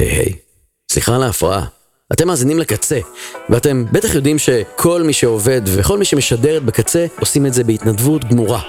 [0.00, 0.32] היי היי.
[0.92, 1.64] סליחה על ההפרעה.
[2.12, 2.98] אתם מאזינים לקצה,
[3.50, 8.60] ואתם בטח יודעים שכל מי שעובד וכל מי שמשדרת בקצה עושים את זה בהתנדבות גמורה.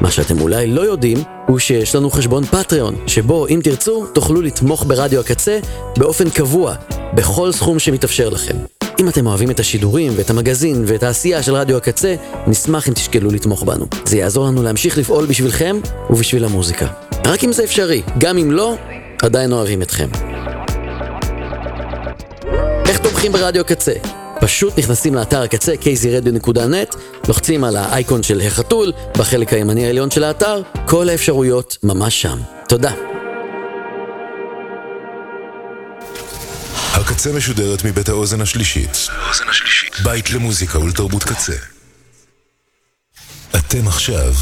[0.00, 4.84] מה שאתם אולי לא יודעים, הוא שיש לנו חשבון פטריון, שבו אם תרצו, תוכלו לתמוך
[4.88, 5.58] ברדיו הקצה
[5.96, 6.74] באופן קבוע,
[7.14, 8.56] בכל סכום שמתאפשר לכם.
[9.00, 12.14] אם אתם אוהבים את השידורים ואת המגזין ואת העשייה של רדיו הקצה,
[12.46, 13.86] נשמח אם תשקלו לתמוך בנו.
[14.04, 15.76] זה יעזור לנו להמשיך לפעול בשבילכם
[16.10, 16.86] ובשביל המוזיקה.
[17.26, 18.74] רק אם זה אפשרי, גם אם לא,
[19.22, 20.08] עדיין אוהבים אתכם.
[22.90, 23.92] איך תומכים ברדיו קצה?
[24.40, 26.96] פשוט נכנסים לאתר הקצה kzradio.net,
[27.28, 32.38] לוחצים על האייקון של החתול בחלק הימני העליון של האתר, כל האפשרויות ממש שם.
[32.68, 32.92] תודה.
[36.92, 39.08] הקצה משודרת מבית האוזן השלישית.
[40.04, 41.56] בית למוזיקה ולתרבות קצה.
[43.56, 44.32] אתם עכשיו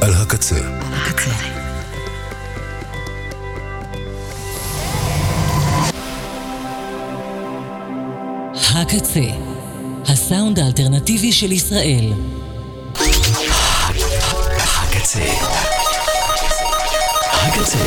[0.00, 0.60] על הקצה.
[0.92, 1.55] הקצה.
[8.75, 9.19] הקצה,
[10.07, 12.13] הסאונד האלטרנטיבי של ישראל.
[14.79, 15.19] הקצה.
[17.33, 17.77] הקצה.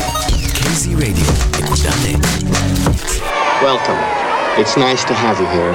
[0.54, 2.20] kzradio.net
[3.62, 4.00] Welcome.
[4.60, 5.74] It's nice to have you here.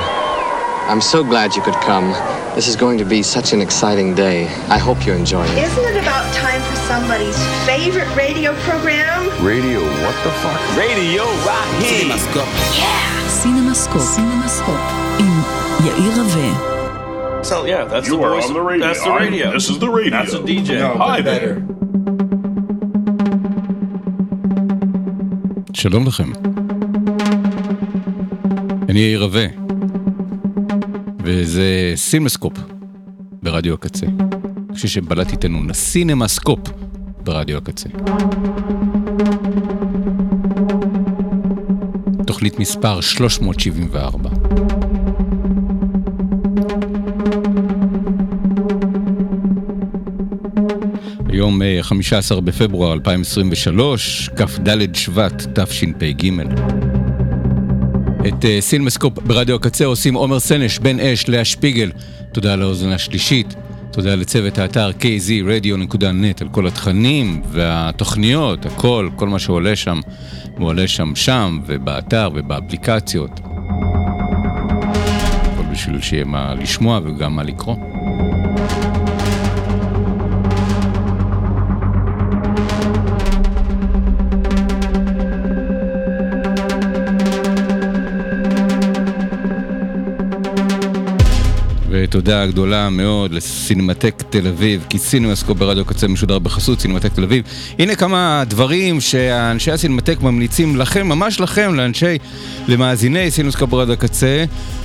[0.90, 2.08] I'm so glad you could come.
[2.56, 4.40] This is going to be such an exciting day.
[4.76, 5.58] I hope you enjoy it.
[5.68, 9.20] Isn't it about time for somebody's favorite radio program?
[9.54, 10.60] Radio, what the fuck?
[10.84, 12.10] Radio Rocky.
[13.45, 14.03] סינמסקופ.
[14.03, 14.77] סינמסקופ.
[15.19, 15.27] עם
[15.87, 16.71] יאיר רווה.
[17.43, 18.49] So yeah, that's You the are voice.
[18.49, 18.87] on the radio.
[18.87, 19.47] That's the I'm- radio.
[19.57, 20.13] this is the radio.
[20.17, 20.71] That's a DJ.
[20.99, 21.55] Hi there.
[25.73, 26.31] שלום לכם.
[28.89, 29.47] אני יאיר רווה,
[31.25, 31.65] וזה
[31.97, 32.53] סינמסקופ
[33.43, 34.07] ברדיו הקצה.
[34.75, 36.61] כפי שבלט איתנו סינמסקופ
[37.25, 37.89] ברדיו הקצה.
[42.45, 44.31] תוכנית מספר 374.
[51.29, 56.31] היום אה, 15 בפברואר 2023, כ"ד שבט תשפ"ג.
[58.29, 61.91] את אה, סילמסקופ ברדיו הקצה עושים עומר סנש, בן אש, לאה שפיגל.
[62.33, 63.55] תודה על האוזן השלישית.
[63.95, 70.01] תודה לצוות האתר kzradio.net על כל התכנים והתוכניות, הכל, כל מה שעולה שם,
[70.59, 73.41] הוא עולה שם שם, ובאתר ובאפליקציות.
[75.53, 77.94] הכל בשביל שיהיה מה לשמוע וגם מה לקרוא.
[92.15, 97.45] ותודה גדולה מאוד לסינמטק תל אביב, כי סינמסקופ ברדיו קצה משודר בחסות סינמטק תל אביב.
[97.79, 102.19] הנה כמה דברים שאנשי הסינמטק ממליצים לכם, ממש לכם, לאנשי,
[102.69, 104.45] למאזיני סינמסקופ ברדיו קצה,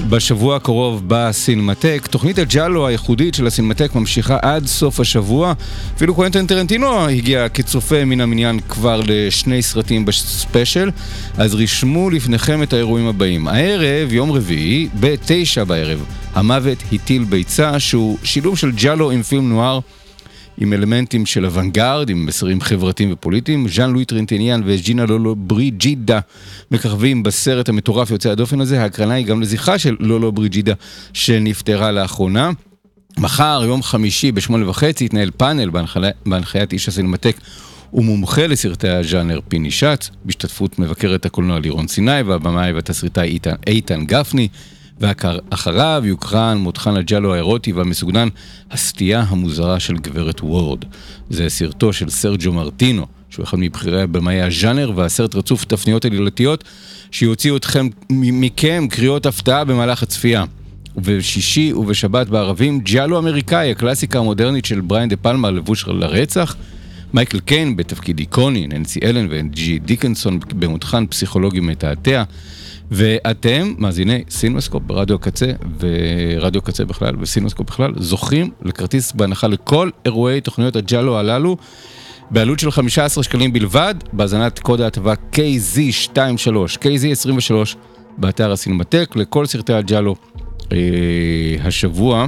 [0.09, 2.07] בשבוע הקרוב בסינמטק.
[2.11, 5.53] תוכנית הג'אלו הייחודית של הסינמטק ממשיכה עד סוף השבוע.
[5.95, 10.89] אפילו קוונטין טרנטינו הגיע כצופה מן המניין כבר לשני סרטים ב special,
[11.37, 13.47] אז רשמו לפניכם את האירועים הבאים.
[13.47, 16.18] הערב, יום רביעי, בתשע בערב.
[16.33, 19.79] המוות הטיל ביצה, שהוא שילוב של ג'אלו עם פילם נואר,
[20.57, 23.67] עם אלמנטים של אוונגרד, עם מסרים חברתיים ופוליטיים.
[23.67, 26.19] ז'אן לואי טרינטיניאן וג'ינה לולובריג'ידה
[26.71, 28.81] מככבים בסרט המטורף יוצא הדופן הזה.
[28.81, 30.73] ההקרנה היא גם לזכרה של לולובריג'ידה
[31.13, 32.51] שנפטרה לאחרונה.
[33.17, 37.37] מחר, יום חמישי בשמונה וחצי, יתנהל פאנל בהנחי- בהנחיית איש הסינמטק
[37.93, 44.47] ומומחה לסרטי הז'אנר פיני שץ, בהשתתפות מבקרת הקולנוע לירון סיני והבמאי והתסריטאי איתן, איתן גפני.
[44.99, 48.27] ואחריו יוקרן מותחן הג'אלו האירוטי והמסוגנן
[48.71, 50.85] הסטייה המוזרה של גברת וורד.
[51.29, 56.63] זה סרטו של סרג'ו מרטינו, שהוא אחד מבכירי במאי הז'אנר והסרט רצוף תפניות עלילתיות
[57.11, 60.43] שיוציאו מכם קריאות הפתעה במהלך הצפייה.
[60.95, 66.55] ובשישי ובשבת בערבים, ג'יאלו אמריקאי, הקלאסיקה המודרנית של בריין דה פלמה, לבוש לרצח.
[67.13, 72.23] מייקל קיין בתפקיד איקוני, ננסי אלן ואנג'י דיקינסון במותחן פסיכולוגי מתעתע.
[72.91, 80.41] ואתם, מאזיני סינמסקופ ברדיו הקצה ורדיו קצה בכלל וסינמסקופ בכלל, זוכים לכרטיס בהנחה לכל אירועי
[80.41, 81.57] תוכניות הג'אלו הללו
[82.31, 87.75] בעלות של 15 שקלים בלבד, בהזנת קוד ההטבה KZ23, KZ23
[88.17, 90.15] באתר הסינמטק לכל סרטי הג'אלו
[90.71, 90.77] אה,
[91.63, 92.25] השבוע.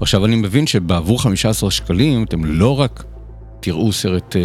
[0.00, 3.04] עכשיו אני מבין שבעבור 15 שקלים אתם לא רק
[3.60, 4.42] תראו סרט אה,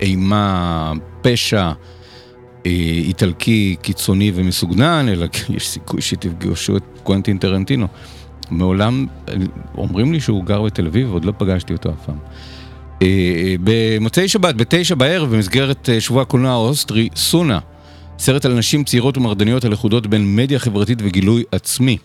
[0.00, 0.92] אימה,
[1.22, 1.72] פשע,
[2.64, 7.86] איטלקי קיצוני ומסוגנן, אלא יש סיכוי שתפגשו את קוונטין טרנטינו.
[8.50, 9.34] מעולם, אה,
[9.78, 12.18] אומרים לי שהוא גר בתל אביב, ועוד לא פגשתי אותו אף פעם.
[13.02, 17.58] אה, במוצאי שבת, בתשע בערב, במסגרת אה, שבוע הקולנוע האוסטרי, סונה,
[18.18, 21.98] סרט על נשים צעירות ומרדניות הלכודות בין מדיה חברתית וגילוי עצמי.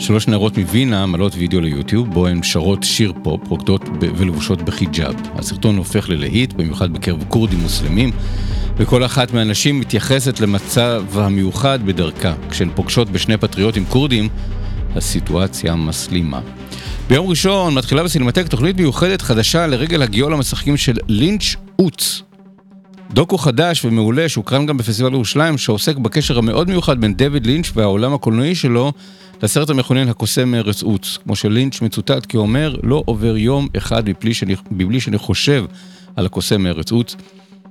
[0.00, 5.14] שלוש נערות מווינה מעלות וידאו ליוטיוב, בו הן שרות שיר פופ, רוקדות ולבושות בחיג'אב.
[5.34, 8.10] הסרטון הופך ללהיט, במיוחד בקרב כורדים מוסלמים,
[8.76, 12.34] וכל אחת מהנשים מתייחסת למצב המיוחד בדרכה.
[12.50, 14.28] כשהן פוגשות בשני פטריוטים כורדים,
[14.96, 16.40] הסיטואציה מסלימה.
[17.08, 22.22] ביום ראשון מתחילה בסינמטק תוכנית מיוחדת חדשה לרגל הגיעו למשחקים של לינץ' אוץ.
[23.12, 28.14] דוקו חדש ומעולה שהוקרן גם בפסטיבל ירושלים, שעוסק בקשר המאוד מיוחד בין דויד לינץ' והעולם
[28.14, 28.92] הקולנועי שלו
[29.42, 31.18] לסרט המכונן הקוסם מארץ עוץ.
[31.24, 35.64] כמו שלינץ' מצוטט כי אומר, לא עובר יום אחד מבלי שאני, מבלי שאני חושב
[36.16, 37.16] על הקוסם מארץ עוץ.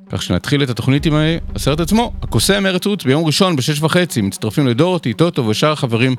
[0.09, 1.13] כך שנתחיל את התוכנית עם
[1.55, 6.15] הסרט עצמו, הקוסם מארץ עוץ, ביום ראשון בשש וחצי, מצטרפים לדורתי, טוטו ושאר החברים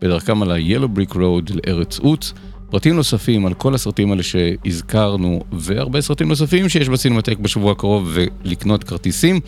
[0.00, 2.32] בדרכם על ה-Yellow Brick Road לארץ עוץ.
[2.76, 8.84] פרטים נוספים על כל הסרטים האלה שהזכרנו, והרבה סרטים נוספים שיש בסינמטק בשבוע הקרוב, ולקנות
[8.84, 9.40] כרטיסים,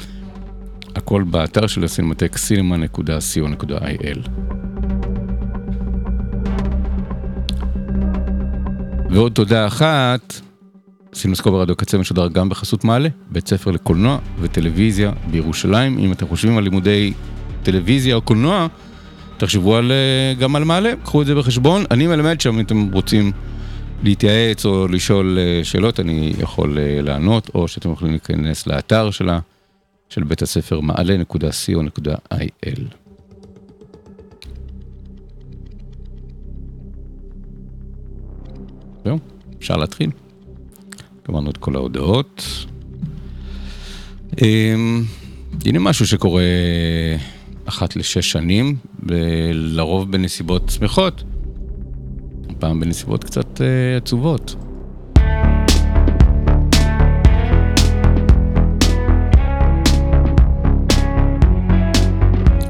[0.96, 4.28] הכל באתר של הסינמטק cinema.co.il.
[9.10, 10.40] ועוד תודה אחת,
[11.14, 15.98] סינמסקופ ברדיו קצה משודר גם בחסות מעלה, בית ספר לקולנוע וטלוויזיה בירושלים.
[15.98, 17.12] אם אתם חושבים על לימודי
[17.62, 18.66] טלוויזיה או קולנוע,
[19.38, 21.84] תחשבו על, אה, גם על מעלה, קחו את זה בחשבון.
[21.90, 23.32] אני מלמד שם אם אתם רוצים
[24.02, 29.38] להתייעץ או לשאול אה, שאלות, אני יכול אה, לענות, או שאתם יכולים להיכנס לאתר שלה,
[30.08, 32.80] של בית הספר מעלה.co.il.
[39.04, 39.18] זהו,
[39.58, 40.10] אפשר להתחיל.
[41.28, 42.42] גמרנו את כל ההודעות.
[44.42, 45.04] אמ,
[45.64, 46.42] הנה משהו שקורה
[47.68, 48.76] אחת לשש שנים,
[49.52, 51.22] לרוב בנסיבות שמחות,
[52.58, 54.56] פעם בנסיבות קצת אה, עצובות.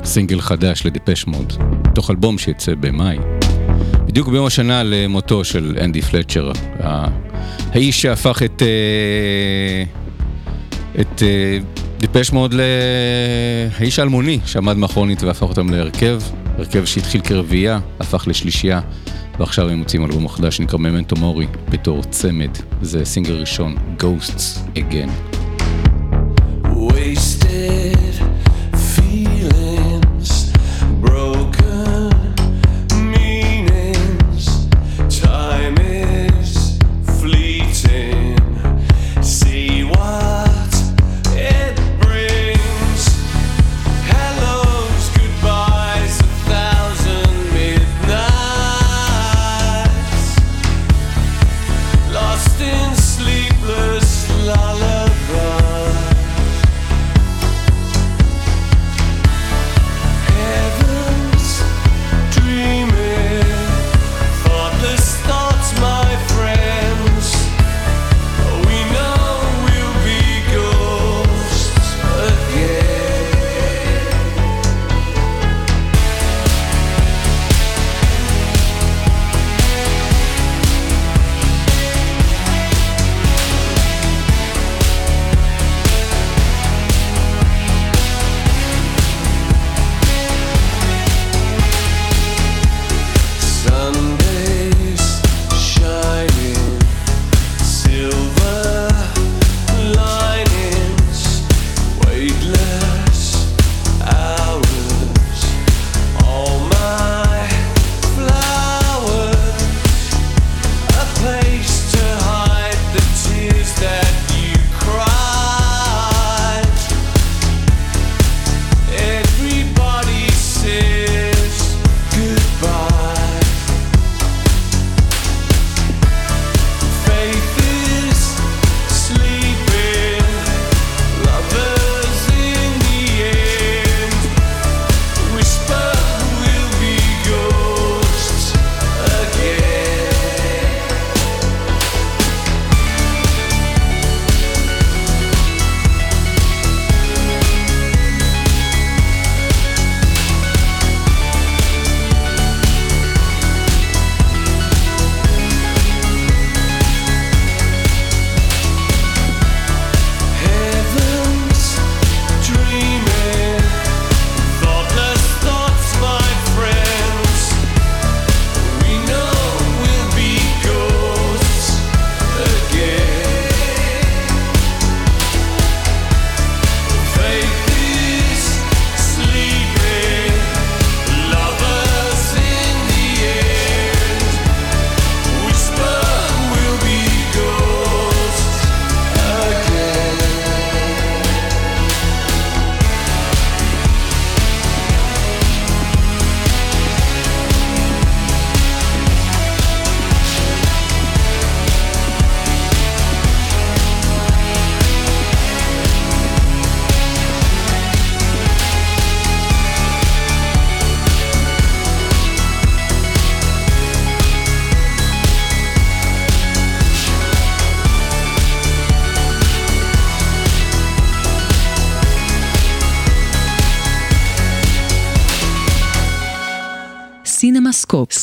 [0.04, 1.52] סינגל חדש לדיפש מוד,
[1.94, 3.18] תוך אלבום שיצא במאי.
[4.06, 6.52] בדיוק ביום השנה למותו של אנדי פלצ'ר,
[7.72, 8.62] האיש שהפך את...
[8.62, 9.84] אה,
[11.00, 11.58] את אה,
[11.98, 16.20] דיפש מאוד לאיש האלמוני שעמד מאחורנית והפך אותם להרכב,
[16.58, 18.80] הרכב שהתחיל כרביעייה, הפך לשלישייה,
[19.38, 22.50] ועכשיו הם מוצאים אלבום חדש שנקרא ממנטו מורי בתור צמד,
[22.82, 25.38] זה סינגל ראשון, Ghosts Again.
[27.18, 28.07] סינמסקופ.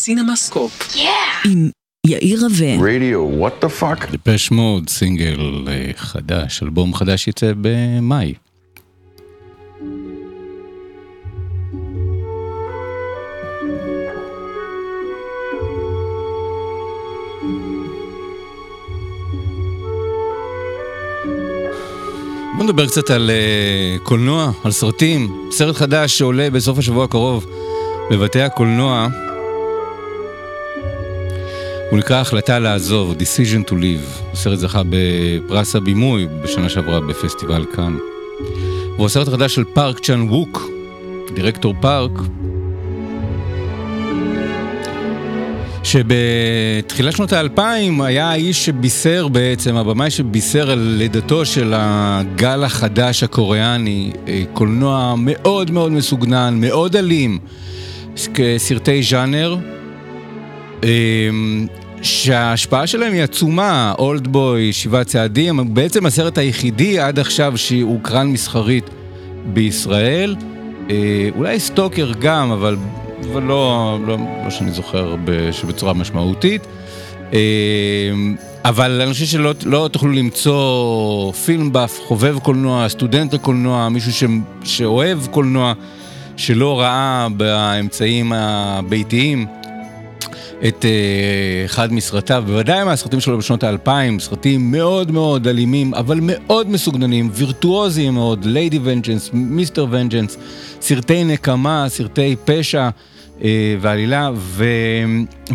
[0.05, 0.95] סינמסקופ.
[1.45, 1.69] עם
[2.07, 2.75] יאיר רווה.
[2.75, 4.11] Radio, what the fuck?
[4.11, 8.33] דפש מוד, סינגל אה, חדש, אלבום חדש יצא במאי.
[22.57, 25.49] בוא נדבר קצת על uh, קולנוע, על סרטים.
[25.51, 27.45] סרט חדש שעולה בסוף השבוע הקרוב
[28.11, 29.24] בבתי הקולנוע.
[31.89, 34.33] הוא נקרא החלטה לעזוב, Decision to Live.
[34.33, 37.97] הסרט זכה בפרס הבימוי בשנה שעברה בפסטיבל כאן.
[38.95, 40.69] והוא הסרט החדש של פארק צ'אן ווק,
[41.35, 42.11] דירקטור פארק,
[45.83, 54.11] שבתחילת שנות האלפיים היה האיש שבישר בעצם, הבמאי שבישר על לידתו של הגל החדש הקוריאני,
[54.27, 57.39] אה, קולנוע מאוד מאוד מסוגנן, מאוד אלים,
[58.57, 59.74] סרטי ז'אנר.
[60.85, 61.67] אמ,
[62.01, 68.89] שההשפעה שלהם היא עצומה, אולד בוי, שבעה צעדים, בעצם הסרט היחידי עד עכשיו שהוקרן מסחרית
[69.45, 70.35] בישראל,
[70.89, 72.75] אה, אולי סטוקר גם, אבל,
[73.31, 75.15] אבל לא, לא, לא שאני זוכר
[75.67, 76.61] בצורה משמעותית.
[77.33, 84.13] אמ, אבל אני חושב שלא לא תוכלו למצוא פילם באף, חובב קולנוע, סטודנט לקולנוע, מישהו
[84.13, 84.23] ש,
[84.63, 85.73] שאוהב קולנוע,
[86.37, 89.45] שלא ראה באמצעים הביתיים
[90.67, 96.69] את uh, אחד מסרטיו, בוודאי מהסרטים שלו בשנות האלפיים, סרטים מאוד מאוד אלימים, אבל מאוד
[96.69, 100.37] מסוגננים, וירטואוזיים מאוד, ליידי ונג'נס, מיסטר ונג'נס,
[100.81, 102.89] סרטי נקמה, סרטי פשע
[103.39, 103.43] uh,
[103.81, 104.65] ועלילה, ו...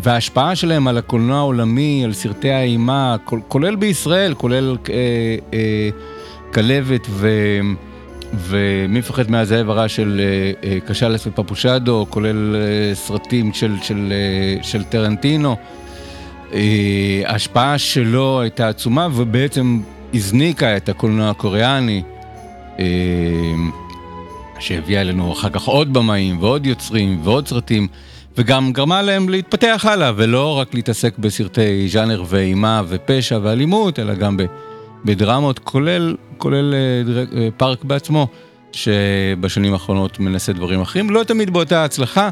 [0.02, 3.16] וההשפעה שלהם על הקולנוע העולמי, על סרטי האימה,
[3.49, 7.28] כולל בישראל, כולל uh, uh, כלבת ו...
[8.34, 14.12] ומי מפחד מהזאב הרע של אה, אה, קשלס ופפושדו, כולל אה, סרטים של, של,
[14.62, 15.56] של טרנטינו.
[17.25, 19.80] ההשפעה שלו הייתה עצומה ובעצם
[20.14, 22.02] הזניקה את הקולנוע הקוריאני,
[24.58, 27.88] שהביאה אלינו אחר כך עוד במאים ועוד יוצרים ועוד סרטים,
[28.38, 34.37] וגם גרמה להם להתפתח הלאה, ולא רק להתעסק בסרטי ז'אנר ואימה ופשע ואלימות, אלא גם
[34.37, 34.42] ב...
[35.04, 36.78] בדרמות, כולל, כולל אה,
[37.40, 38.26] אה, פארק בעצמו,
[38.73, 42.30] שבשנים האחרונות מנסה דברים אחרים, לא תמיד באותה הצלחה,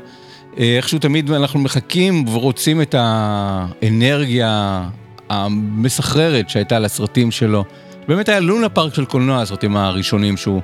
[0.59, 4.83] אה, איכשהו תמיד אנחנו מחכים ורוצים את האנרגיה
[5.29, 7.65] המסחררת שהייתה לסרטים שלו.
[8.09, 10.61] באמת היה לונה פארק של קולנוע, הסרטים הראשונים שהוא,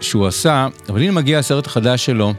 [0.00, 2.34] שהוא עשה, אבל הנה מגיע הסרט החדש שלו.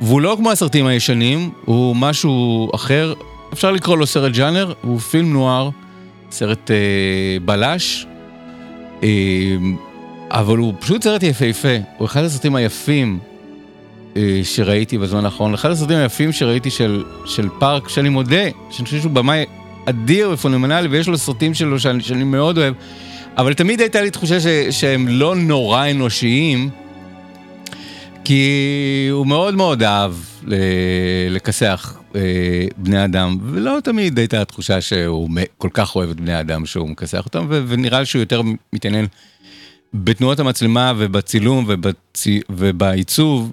[0.00, 3.14] והוא לא כמו הסרטים הישנים, הוא משהו אחר,
[3.54, 5.70] אפשר לקרוא לו סרט ג'אנר, הוא פילם נוער,
[6.30, 6.76] סרט אה,
[7.44, 8.06] בלש,
[9.02, 9.08] אה,
[10.30, 13.18] אבל הוא פשוט סרט יפהפה, הוא אחד הסרטים היפים
[14.16, 19.00] אה, שראיתי בזמן האחרון, אחד הסרטים היפים שראיתי של, של פארק, שאני מודה, שאני חושב
[19.00, 19.44] שהוא במאי
[19.86, 22.74] אדיר ופונומנלי, ויש לו סרטים שלו שאני, שאני מאוד אוהב,
[23.36, 26.70] אבל תמיד הייתה לי תחושה ש, שהם לא נורא אנושיים.
[28.24, 30.12] כי הוא מאוד מאוד אהב
[31.30, 32.03] לכסח
[32.76, 37.24] בני אדם, ולא תמיד הייתה התחושה שהוא כל כך אוהב את בני האדם שהוא מכסח
[37.24, 38.40] אותם, ונראה לי שהוא יותר
[38.72, 39.06] מתעניין
[39.94, 42.26] בתנועות המצלמה ובצילום ובצ...
[42.50, 43.52] ובעיצוב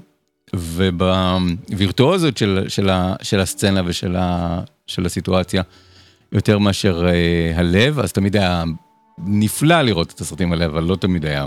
[0.55, 3.15] ובווירטואוזיות של, של, ה...
[3.21, 4.59] של הסצנה ושל ה...
[4.87, 5.61] של הסיטואציה,
[6.31, 8.63] יותר מאשר uh, הלב, אז תמיד היה
[9.17, 11.45] נפלא לראות את הסרטים האלה, אבל לא תמיד היה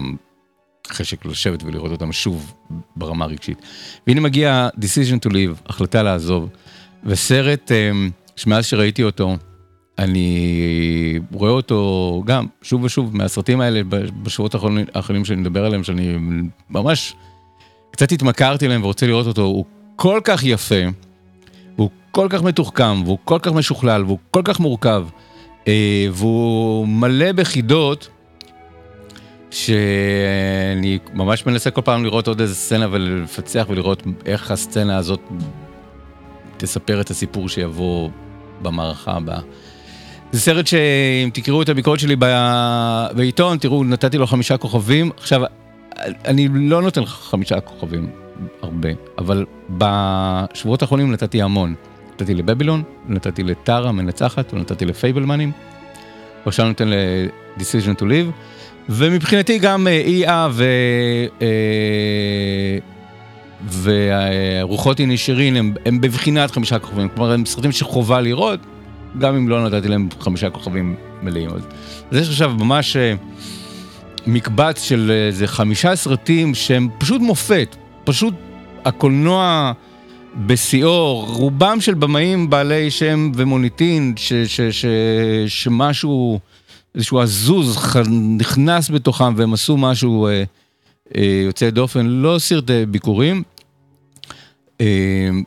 [0.88, 2.54] חשק לשבת ולראות אותם שוב
[2.96, 3.58] ברמה הרגשית.
[4.06, 6.48] והנה מגיע decision to leave, החלטה לעזוב,
[7.06, 9.36] וסרט אמ, שמאז שראיתי אותו,
[9.98, 13.80] אני רואה אותו גם שוב ושוב מהסרטים האלה
[14.22, 14.54] בשבועות
[14.94, 16.16] האחרונים שאני מדבר עליהם, שאני
[16.70, 17.14] ממש
[17.90, 19.64] קצת התמכרתי להם ורוצה לראות אותו, הוא
[19.96, 20.80] כל כך יפה,
[21.76, 25.06] הוא כל כך מתוחכם, והוא כל כך משוכלל, והוא כל כך מורכב,
[25.68, 28.08] אה, והוא מלא בחידות.
[29.50, 35.20] שאני ממש מנסה כל פעם לראות עוד איזה סצנה ולפצח ולראות איך הסצנה הזאת
[36.56, 38.10] תספר את הסיפור שיבוא
[38.62, 39.40] במערכה הבאה.
[40.32, 42.16] זה סרט שאם תקראו את הביקורת שלי
[43.16, 45.10] בעיתון, תראו, נתתי לו חמישה כוכבים.
[45.16, 45.42] עכשיו,
[46.24, 48.10] אני לא נותן לך חמישה כוכבים
[48.62, 51.74] הרבה, אבל בשבועות האחרונים נתתי המון.
[52.14, 55.52] נתתי לבבילון, נתתי לטרה מנצחת, ונתתי לפייבלמנים.
[56.46, 58.30] ועכשיו נותן ל-Decision to Live.
[58.88, 60.64] ומבחינתי גם איה ו...
[63.82, 68.60] ורוחות היא נשארין הם, הם בבחינת חמישה כוכבים, כלומר הם סרטים שחובה לראות,
[69.18, 71.50] גם אם לא נתתי להם חמישה כוכבים מלאים.
[72.10, 72.96] אז יש עכשיו ממש
[74.26, 78.34] מקבץ של איזה חמישה סרטים שהם פשוט מופת, פשוט
[78.84, 79.72] הקולנוע
[80.36, 84.84] בשיאו, רובם של במאים בעלי שם ומוניטין, ש, ש, ש,
[85.46, 86.40] שמשהו,
[86.94, 87.78] איזשהו עזוז
[88.38, 90.44] נכנס בתוכם והם עשו משהו אה, אה,
[91.46, 93.42] יוצא דופן, לא סרטי ביקורים.
[94.80, 94.86] אה,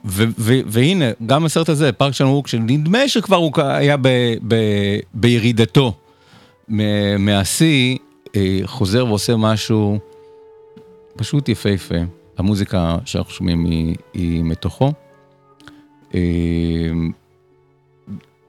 [0.06, 4.08] ו, ו, והנה, גם הסרט הזה, פארק שלנוק, שנדמה שכבר הוא היה ב,
[4.48, 4.56] ב,
[5.14, 5.94] בירידתו
[7.20, 7.98] מהשיא,
[8.36, 10.00] אה, חוזר ועושה משהו
[11.16, 11.96] פשוט יפהפה.
[12.38, 14.94] המוזיקה שאנחנו שומעים היא, היא מתוכו.
[16.16, 16.20] אה,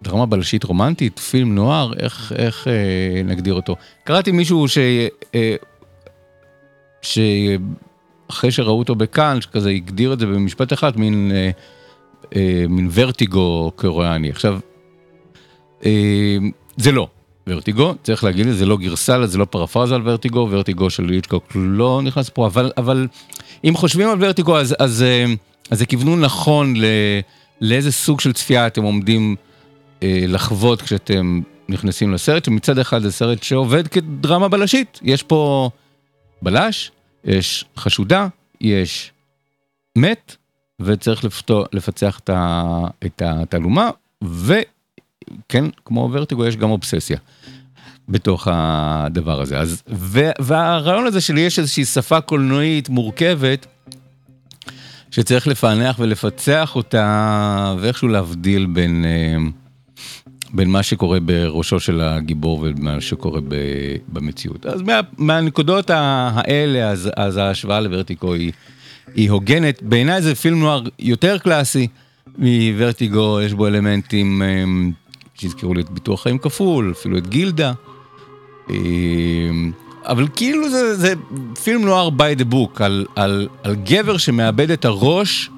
[0.02, 3.76] דרמה בלשית רומנטית, פילם נוער, איך, איך אה, נגדיר אותו?
[4.04, 4.78] קראתי מישהו ש...
[5.34, 5.56] אה,
[7.08, 11.50] שאחרי שראו אותו בכאן, שכזה הגדיר את זה במשפט אחד, מין, אה,
[12.36, 14.30] אה, מין ורטיגו קוריאני.
[14.30, 14.58] עכשיו,
[15.84, 16.36] אה,
[16.76, 17.08] זה לא.
[17.48, 22.00] ורטיגו, צריך להגיד זה לא גרסה, זה לא פרפרזה על ורטיגו, ורטיגו של ליצ'קוק לא
[22.04, 23.06] נכנס פה, אבל, אבל
[23.64, 25.24] אם חושבים על ורטיגו, אז, אז, אה,
[25.70, 26.84] אז זה כיוונו נכון ל,
[27.60, 29.36] לאיזה סוג של צפייה אתם עומדים
[30.02, 35.70] אה, לחוות כשאתם נכנסים לסרט, שמצד אחד זה סרט שעובד כדרמה בלשית, יש פה
[36.42, 36.90] בלש,
[37.24, 38.28] יש חשודה,
[38.60, 39.12] יש
[39.96, 40.36] מת,
[40.80, 42.20] וצריך לפתור, לפצח
[43.04, 43.90] את התעלומה,
[44.24, 44.54] ו...
[45.48, 47.18] כן, כמו ורטיגו יש גם אובססיה
[48.08, 49.58] בתוך הדבר הזה.
[49.58, 53.66] אז, ו, והרעיון הזה שלי יש איזושהי שפה קולנועית מורכבת,
[55.10, 59.36] שצריך לפענח ולפצח אותה, ואיכשהו להבדיל בין, אה,
[60.52, 63.40] בין מה שקורה בראשו של הגיבור ומה שקורה
[64.08, 64.66] במציאות.
[64.66, 68.52] אז מה, מהנקודות האלה, אז, אז ההשוואה לוורטיקו היא,
[69.14, 69.82] היא הוגנת.
[69.82, 71.88] בעיניי זה פילם נוער יותר קלאסי
[72.38, 74.64] מוורטיגו, יש בו אלמנטים אה,
[75.34, 77.72] שהזכירו לי את ביטוח חיים כפול, אפילו את גילדה.
[78.70, 79.72] אמ,
[80.04, 81.14] אבל כאילו זה, זה
[81.62, 85.50] פילם נוער by the book, על, על, על גבר שמאבד את הראש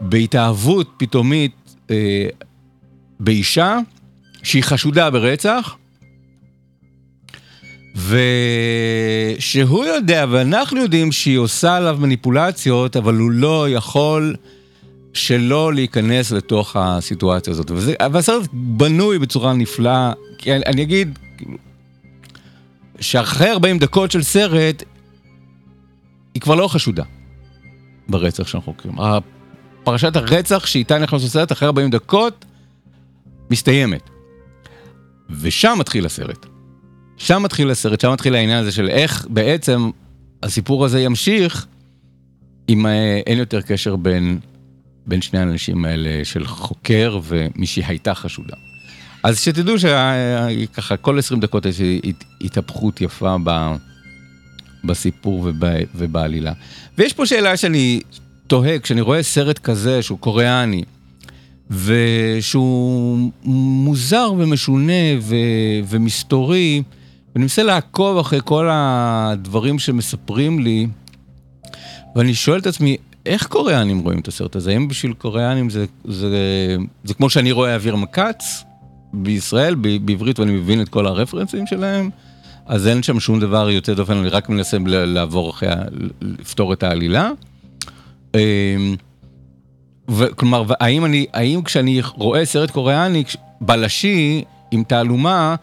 [0.00, 1.52] בהתאהבות פתאומית
[1.90, 2.26] אה,
[3.24, 3.78] באישה
[4.42, 5.76] שהיא חשודה ברצח,
[7.96, 14.36] ושהוא יודע ואנחנו יודעים שהיא עושה עליו מניפולציות, אבל הוא לא יכול
[15.12, 17.70] שלא להיכנס לתוך הסיטואציה הזאת.
[17.70, 21.18] וזה, והסרט בנוי בצורה נפלאה, כי אני, אני אגיד,
[23.00, 24.82] שאחרי 40 דקות של סרט,
[26.34, 27.04] היא כבר לא חשודה
[28.08, 28.94] ברצח שאנחנו חוקרים.
[29.84, 32.44] פרשת הרצח שאיתה נכנס לסרט אחרי 40 דקות,
[33.50, 34.10] מסתיימת.
[35.40, 36.46] ושם מתחיל הסרט.
[37.16, 39.90] שם מתחיל הסרט, שם מתחיל העניין הזה של איך בעצם
[40.42, 41.66] הסיפור הזה ימשיך
[42.68, 44.40] אם אה, אין יותר קשר בין
[45.06, 48.56] בין שני האנשים האלה של חוקר ומי שהייתה חשודה.
[49.22, 51.80] אז שתדעו שככה כל 20 דקות יש
[52.40, 53.74] התהפכות יפה ב,
[54.84, 56.52] בסיפור וב, ובעלילה.
[56.98, 58.00] ויש פה שאלה שאני
[58.46, 60.82] תוהה, כשאני רואה סרט כזה שהוא קוריאני,
[61.70, 65.34] ושהוא מוזר ומשונה ו,
[65.88, 66.82] ומסתורי,
[67.34, 70.86] ואני מנסה לעקוב אחרי כל הדברים שמספרים לי,
[72.16, 72.96] ואני שואל את עצמי,
[73.26, 74.70] איך קוריאנים רואים את הסרט הזה?
[74.70, 78.64] האם בשביל קוריאנים זה, זה, זה, כמו שאני רואה אוויר מקץ
[79.12, 82.10] בישראל, ב, בעברית, ואני מבין את כל הרפרנסים שלהם,
[82.66, 85.68] אז אין שם שום דבר יוצא דופן, אני רק מנסה לעבור אחרי,
[86.20, 87.30] לפתור את העלילה.
[90.36, 93.24] כלומר, האם, אני, האם כשאני רואה סרט קוריאני
[93.60, 95.54] בלשי עם תעלומה,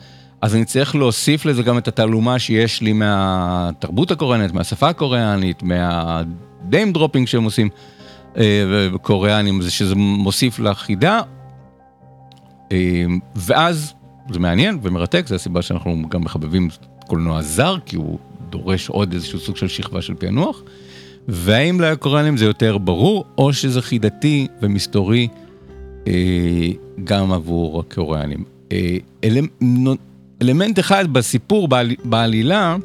[0.42, 6.22] אז אני צריך להוסיף לזה גם את התעלומה שיש לי מהתרבות הקוריאנית, מהשפה הקוריאנית, מה...
[6.70, 7.70] name dropping שהם עושים,
[8.38, 11.22] אה, קוריאנים, זה שזה מוסיף לחידה,
[12.72, 13.94] אה, ואז
[14.30, 16.70] זה מעניין ומרתק, זו הסיבה שאנחנו גם מחבבים
[17.08, 20.62] קולנוע זר, כי הוא דורש עוד איזשהו סוג של שכבה של פענוח,
[21.28, 25.28] והאם לקוריאנים זה יותר ברור, או שזה חידתי ומסתורי
[26.08, 26.14] אה,
[27.04, 28.44] גם עבור הקוריאנים.
[30.42, 31.68] אלמנט אחד בסיפור,
[32.04, 32.76] בעלילה,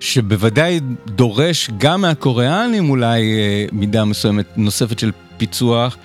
[0.00, 5.96] שבוודאי דורש גם מהקוריאנים אולי אה, מידה מסוימת נוספת של פיצוח,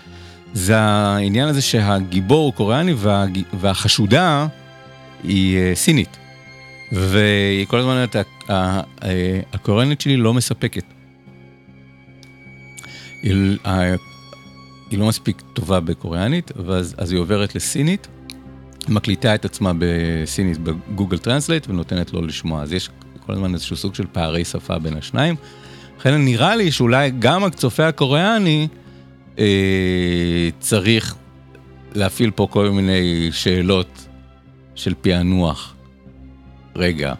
[0.53, 4.47] זה העניין הזה שהגיבור הוא קוריאני וה, והחשודה
[5.23, 6.17] היא אה, סינית.
[6.91, 8.05] והיא כל הזמן
[9.53, 10.83] הקוריאנית שלי לא מספקת.
[13.23, 13.57] היא,
[14.91, 18.07] היא לא מספיק טובה בקוריאנית, ואז, אז היא עוברת לסינית,
[18.89, 22.61] מקליטה את עצמה בסינית ב Google Translate ונותנת לו לשמוע.
[22.61, 22.89] אז יש
[23.25, 25.35] כל הזמן איזשהו סוג של פערי שפה בין השניים.
[25.99, 28.67] לכן נראה לי שאולי גם הצופה הקוריאני
[29.39, 31.15] אה, צריך
[31.95, 34.07] להפעיל פה כל מיני שאלות
[34.75, 35.73] של פענוח.
[36.77, 37.13] רגע,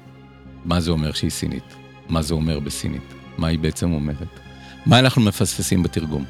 [0.65, 1.75] מה זה אומר שהיא סינית?
[2.09, 3.13] מה זה אומר בסינית?
[3.37, 4.39] מה היא בעצם אומרת.
[4.85, 6.25] מה אנחנו מפספסים בתרגום.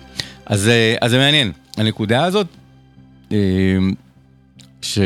[0.45, 2.47] אז, אה, אז זה מעניין, הנקודה הזאת,
[3.31, 3.37] אה,
[4.81, 4.99] ש,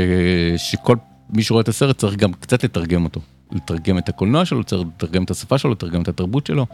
[0.57, 0.95] שכל
[1.29, 3.21] מי שרואה את הסרט צריך גם קצת לתרגם אותו.
[3.51, 6.65] לתרגם את הקולנוע שלו, צריך לתרגם את השפה שלו, לתרגם את התרבות שלו,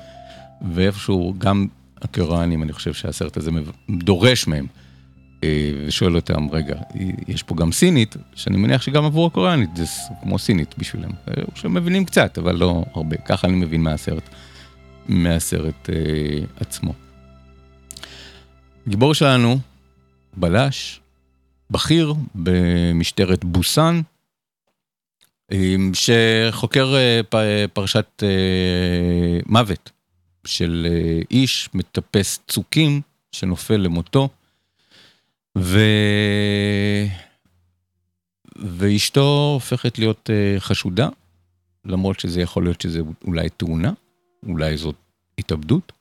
[0.73, 1.67] ואיפשהו גם
[2.01, 3.51] הקוריאנים, אני חושב שהסרט הזה
[3.89, 4.65] דורש מהם.
[5.43, 6.75] אה, ושואל אותם, רגע,
[7.27, 9.85] יש פה גם סינית, שאני מניח שגם עבור הקוריאנית זה
[10.21, 11.09] כמו סינית בשבילם.
[11.27, 13.17] אה, שהם מבינים קצת, אבל לא הרבה.
[13.17, 14.29] ככה אני מבין מהסרט,
[15.07, 15.95] מהסרט אה,
[16.59, 16.93] עצמו.
[18.87, 19.59] גיבור שלנו,
[20.37, 20.99] בלש,
[21.71, 24.01] בכיר במשטרת בוסן,
[25.51, 26.95] אה, שחוקר
[27.73, 28.23] פרשת
[29.45, 29.91] מוות
[30.45, 30.87] של
[31.31, 34.29] איש מטפס צוקים שנופל למותו.
[35.57, 35.79] ו...
[38.55, 41.09] ואשתו הופכת להיות uh, חשודה,
[41.85, 43.93] למרות שזה יכול להיות שזה אולי תאונה,
[44.47, 44.95] אולי זאת
[45.39, 45.91] התאבדות.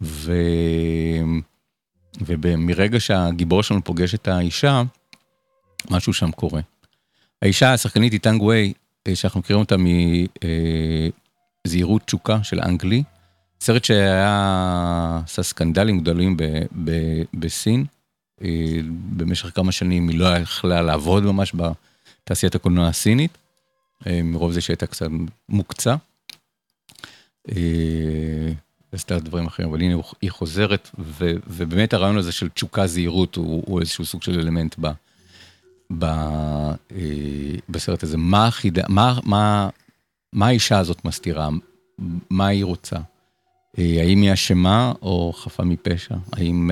[0.00, 0.32] ו...
[2.20, 4.82] ומרגע שהגיבור שלנו פוגש את האישה,
[5.90, 6.60] משהו שם קורה.
[7.42, 8.72] האישה, השחקנית היא טאנג ווי,
[9.08, 9.76] אה, שאנחנו מכירים אותה
[11.66, 13.02] מזהירות תשוקה של אנגלי,
[13.60, 16.42] סרט שהיה, עשה סקנדלים גדולים ב,
[16.84, 16.92] ב,
[17.34, 17.84] בסין.
[18.42, 18.80] אה,
[19.16, 23.38] במשך כמה שנים היא לא יכלה לעבוד ממש בתעשיית הקולנוע הסינית,
[24.06, 25.06] אה, מרוב זה שהייתה קצת
[25.48, 25.96] מוקצה.
[27.48, 28.52] אה,
[28.92, 33.62] עשתה דברים אחרים, אבל הנה היא חוזרת, ו, ובאמת הרעיון הזה של תשוקה זהירות הוא,
[33.66, 34.88] הוא איזשהו סוג של אלמנט ב,
[35.98, 36.06] ב,
[37.68, 38.16] בסרט הזה.
[38.16, 39.68] מה החידה, מה, מה,
[40.32, 41.48] מה האישה הזאת מסתירה?
[42.30, 42.96] מה היא רוצה?
[43.78, 46.14] האם היא אשמה או חפה מפשע?
[46.32, 46.70] האם...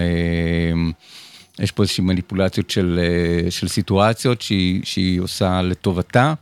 [1.59, 6.35] יש פה איזושהי מניפולציות של, אה, של סיטואציות שהיא, שהיא עושה לטובתה,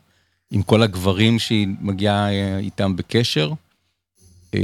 [0.50, 3.52] עם כל הגברים שהיא מגיעה אה, איתם בקשר,
[4.54, 4.60] אה,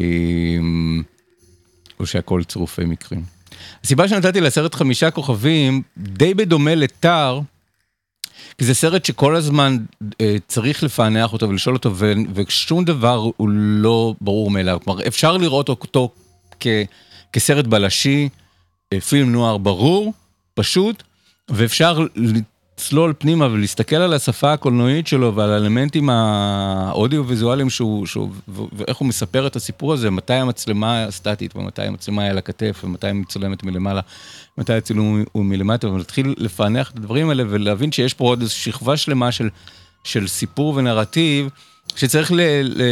[2.00, 3.22] או שהכל צירופי מקרים.
[3.84, 7.40] הסיבה שנתתי לסרט חמישה כוכבים, די בדומה לטאר,
[8.58, 9.76] כי זה סרט שכל הזמן
[10.20, 14.78] אה, צריך לפענח אותו ולשאול אותו, ו, ושום דבר הוא לא ברור מאליו.
[14.84, 16.10] כלומר, אפשר לראות אותו
[16.60, 16.66] כ,
[17.32, 18.28] כסרט בלשי,
[19.08, 20.12] פילם נוער ברור,
[20.60, 21.02] פשוט,
[21.48, 29.08] ואפשר לצלול פנימה ולהסתכל על השפה הקולנועית שלו ועל האלמנטים האודיו-ויזואליים שהוא, שהוא, ואיך הוא
[29.08, 33.64] מספר את הסיפור הזה, מתי המצלמה הסטטית ומתי המצלמה היא על הכתף ומתי היא מצולמת
[33.64, 34.00] מלמעלה,
[34.58, 38.96] מתי הצילום הוא מלמטה, ולהתחיל לפענח את הדברים האלה ולהבין שיש פה עוד איזו שכבה
[38.96, 39.48] שלמה של,
[40.04, 41.48] של סיפור ונרטיב.
[41.96, 42.82] שצריך ל, ל,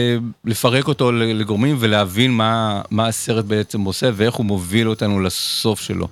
[0.45, 6.09] לפרק אותו לגורמים ולהבין מה, מה הסרט בעצם עושה ואיך הוא מוביל אותנו לסוף שלו.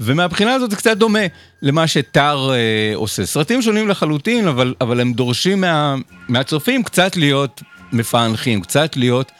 [0.00, 1.26] ומהבחינה הזאת זה קצת דומה
[1.62, 2.56] למה שטאר אה,
[2.94, 3.26] עושה.
[3.26, 5.94] סרטים שונים לחלוטין, אבל, אבל הם דורשים מה,
[6.28, 9.32] מהצופים קצת להיות מפענחים, קצת להיות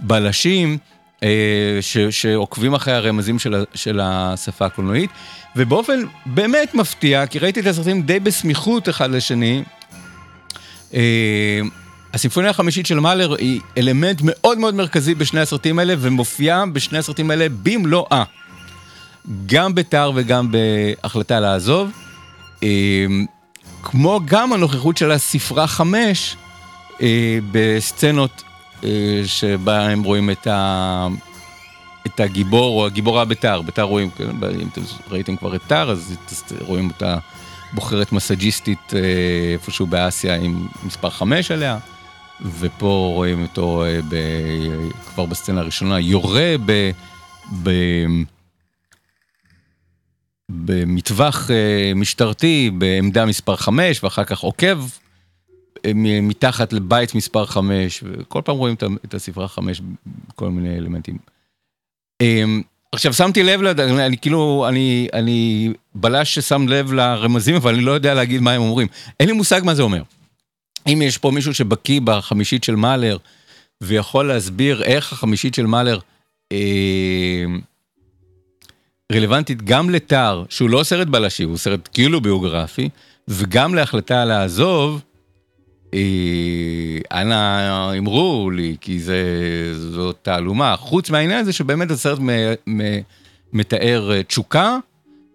[0.00, 0.78] בלשים
[1.22, 1.28] אה,
[1.80, 5.10] ש, שעוקבים אחרי הרמזים של, של השפה הקולנועית.
[5.56, 9.62] ובאופן באמת מפתיע, כי ראיתי את הסרטים די בסמיכות אחד לשני,
[10.94, 11.60] אה,
[12.14, 17.30] הסימפוניה החמישית של מאלר היא אלמנט מאוד מאוד מרכזי בשני הסרטים האלה, ומופיעה בשני הסרטים
[17.30, 18.24] האלה במלואה.
[19.46, 21.90] גם בתאר וגם בהחלטה לעזוב.
[22.62, 23.26] אמ,
[23.82, 26.36] כמו גם הנוכחות של הספרה חמש
[27.02, 28.42] אה, בסצנות
[28.84, 31.06] אה, שבה הם רואים את, ה...
[32.06, 33.62] את הגיבור או הגיבורה בתאר.
[33.62, 34.24] בתאר רואים, כן,
[34.60, 36.16] אם אתם ראיתם כבר את תאר, אז
[36.60, 37.18] רואים אותה
[37.72, 39.00] בוחרת מסאג'יסטית אה,
[39.52, 41.78] איפשהו באסיה עם מספר חמש עליה.
[42.40, 44.16] ופה רואים אותו אה, ב,
[45.06, 46.90] כבר בסצנה הראשונה, יורה ב,
[47.62, 47.70] ב,
[50.48, 54.78] במטווח אה, משטרתי בעמדה מספר 5, ואחר כך עוקב
[55.84, 55.92] אה,
[56.22, 59.82] מתחת לבית מספר 5, וכל פעם רואים את הספרה 5,
[60.34, 61.18] כל מיני אלמנטים.
[62.92, 68.14] עכשיו שמתי לב, אני כאילו, אני, אני בלש ששם לב לרמזים, אבל אני לא יודע
[68.14, 68.88] להגיד מה הם אומרים.
[69.20, 70.02] אין לי מושג מה זה אומר.
[70.86, 73.16] אם יש פה מישהו שבקיא בחמישית של מאלר,
[73.80, 75.98] ויכול להסביר איך החמישית של מאלר
[76.52, 77.44] אה,
[79.12, 82.88] רלוונטית גם לתאר, שהוא לא סרט בלשי, הוא סרט כאילו ביוגרפי,
[83.28, 85.02] וגם להחלטה לעזוב,
[85.94, 89.22] אה, אנא אמרו לי, כי זה,
[89.74, 90.76] זו תעלומה.
[90.76, 92.28] חוץ מהעניין הזה שבאמת הסרט מ,
[92.66, 92.80] מ,
[93.52, 94.76] מתאר אה, תשוקה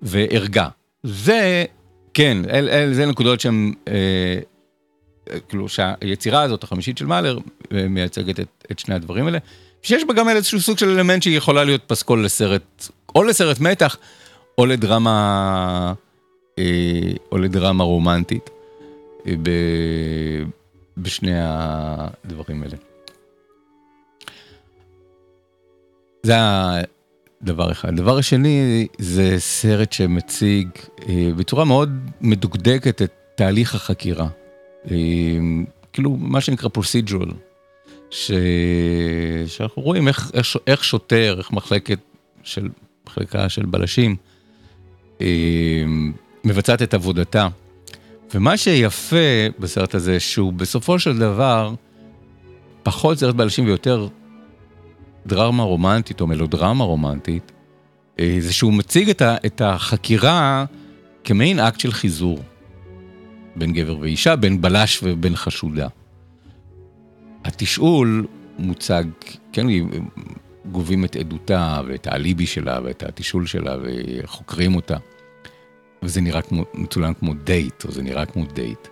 [0.02, 0.68] וערגה.
[1.04, 1.66] זה,
[2.14, 3.74] כן, אל, אל, זה נקודות שהן...
[3.88, 4.40] אה,
[5.50, 7.38] כאילו שהיצירה הזאת, החמישית של מאלר,
[7.72, 9.38] מייצגת את, את שני הדברים האלה.
[9.82, 13.98] שיש בה גם איזשהו סוג של אלמנט שהיא יכולה להיות פסקול לסרט, או לסרט מתח,
[14.58, 15.94] או לדרמה,
[16.60, 16.64] אה,
[17.32, 18.50] או לדרמה רומנטית,
[19.28, 19.34] אה,
[20.98, 22.78] בשני הדברים האלה.
[26.24, 26.34] זה
[27.42, 27.90] הדבר אחד.
[27.90, 30.70] הדבר השני זה סרט שמציג
[31.10, 31.90] אה, בצורה מאוד
[32.22, 34.28] מדוקדקת את תהליך החקירה.
[35.94, 37.32] כאילו מה שנקרא פרוסידרול.
[38.10, 38.32] ש...
[39.48, 42.00] שאנחנו רואים איך, איך, איך שוטר, איך מחלקת
[42.44, 42.70] של,
[43.08, 44.16] מחלקה של בלשים
[46.44, 47.48] מבצעת את עבודתה.
[48.34, 49.16] ומה שיפה
[49.60, 51.74] בסרט הזה, שהוא בסופו של דבר
[52.84, 54.08] פחות סרט בלשים ויותר
[55.26, 57.52] דרמה רומנטית או מלודרמה רומנטית,
[58.20, 60.66] אה, זה שהוא מציג את החקירה
[61.24, 62.40] כמעין אקט של חיזור
[63.58, 65.88] בין גבר ואישה, בין בלש ובין חשודה.
[67.46, 68.28] התשאול
[68.60, 69.04] מוצג,
[69.54, 69.68] כן,
[70.72, 74.98] גובים את עדותה ואת האליבי שלה ואת התשאול שלה וחוקרים אותה.
[76.04, 78.88] וזה נראה כמו, מצולם כמו דייט, או זה נראה כמו דייט.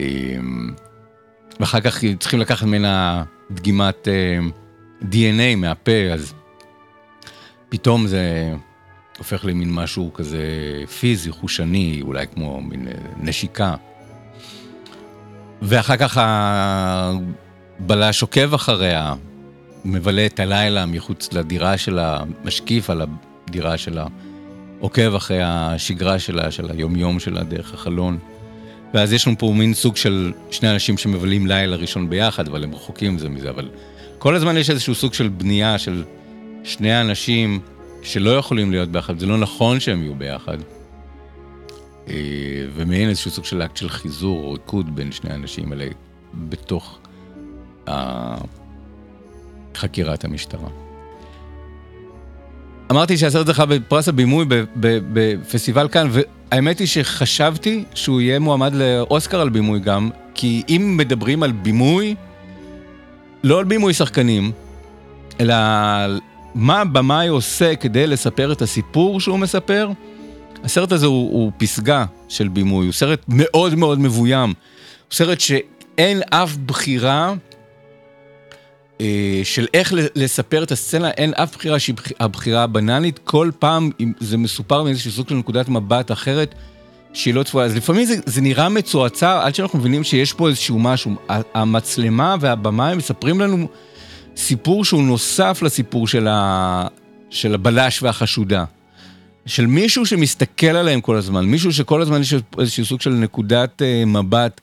[0.00, 0.70] אמ,
[1.60, 4.50] ואחר כך צריכים לקחת ממנה דגימת אמ,
[5.02, 6.34] DNA מהפה, אז
[7.68, 8.54] פתאום זה
[9.18, 10.44] הופך למין משהו כזה
[11.00, 12.88] פיזי, חושני, אולי כמו מין
[13.20, 13.74] נשיקה.
[15.62, 16.18] ואחר כך
[17.80, 19.14] הבלש עוקב אחריה,
[19.84, 23.02] מבלה את הלילה מחוץ לדירה שלה, משקיף על
[23.48, 24.06] הדירה שלה,
[24.80, 28.18] עוקב אחרי השגרה שלה, של היומיום שלה דרך החלון.
[28.94, 32.74] ואז יש לנו פה מין סוג של שני אנשים שמבלים לילה ראשון ביחד, אבל הם
[32.74, 33.68] רחוקים זה מזה, אבל
[34.18, 36.04] כל הזמן יש איזשהו סוג של בנייה של
[36.64, 37.60] שני אנשים
[38.04, 40.58] שלא יכולים להיות ביחד, זה לא נכון שהם יהיו ביחד.
[42.08, 42.14] אה,
[42.74, 45.86] ומעין איזשהו סוג של אקט של חיזור או ריקוד בין שני האנשים האלה
[46.34, 46.98] בתוך
[49.76, 50.68] חקירת המשטרה.
[52.90, 54.44] אמרתי שהסרט זכה בפרס הבימוי
[54.76, 61.42] בפסטיבל כאן, והאמת היא שחשבתי שהוא יהיה מועמד לאוסקר על בימוי גם, כי אם מדברים
[61.42, 62.14] על בימוי,
[63.44, 64.52] לא על בימוי שחקנים,
[65.40, 65.54] אלא
[66.54, 69.90] מה במאי עושה כדי לספר את הסיפור שהוא מספר,
[70.64, 74.48] הסרט הזה הוא, הוא פסגה של בימוי, הוא סרט מאוד מאוד מבוים.
[74.48, 77.34] הוא סרט שאין אף בחירה
[79.00, 83.90] אה, של איך לספר את הסצנה, אין אף בחירה שהיא הבחירה הבנאלית, כל פעם
[84.20, 86.54] זה מסופר מאיזשהו סוג של נקודת מבט אחרת
[87.12, 87.66] שהיא לא צפויה.
[87.66, 91.14] אז לפעמים זה, זה נראה מצועצע עד שאנחנו מבינים שיש פה איזשהו משהו.
[91.54, 93.68] המצלמה והבמאי מספרים לנו
[94.36, 96.86] סיפור שהוא נוסף לסיפור של, ה,
[97.30, 98.64] של הבלש והחשודה.
[99.46, 104.06] של מישהו שמסתכל עליהם כל הזמן, מישהו שכל הזמן יש איזשהו סוג של נקודת uh,
[104.06, 104.60] מבט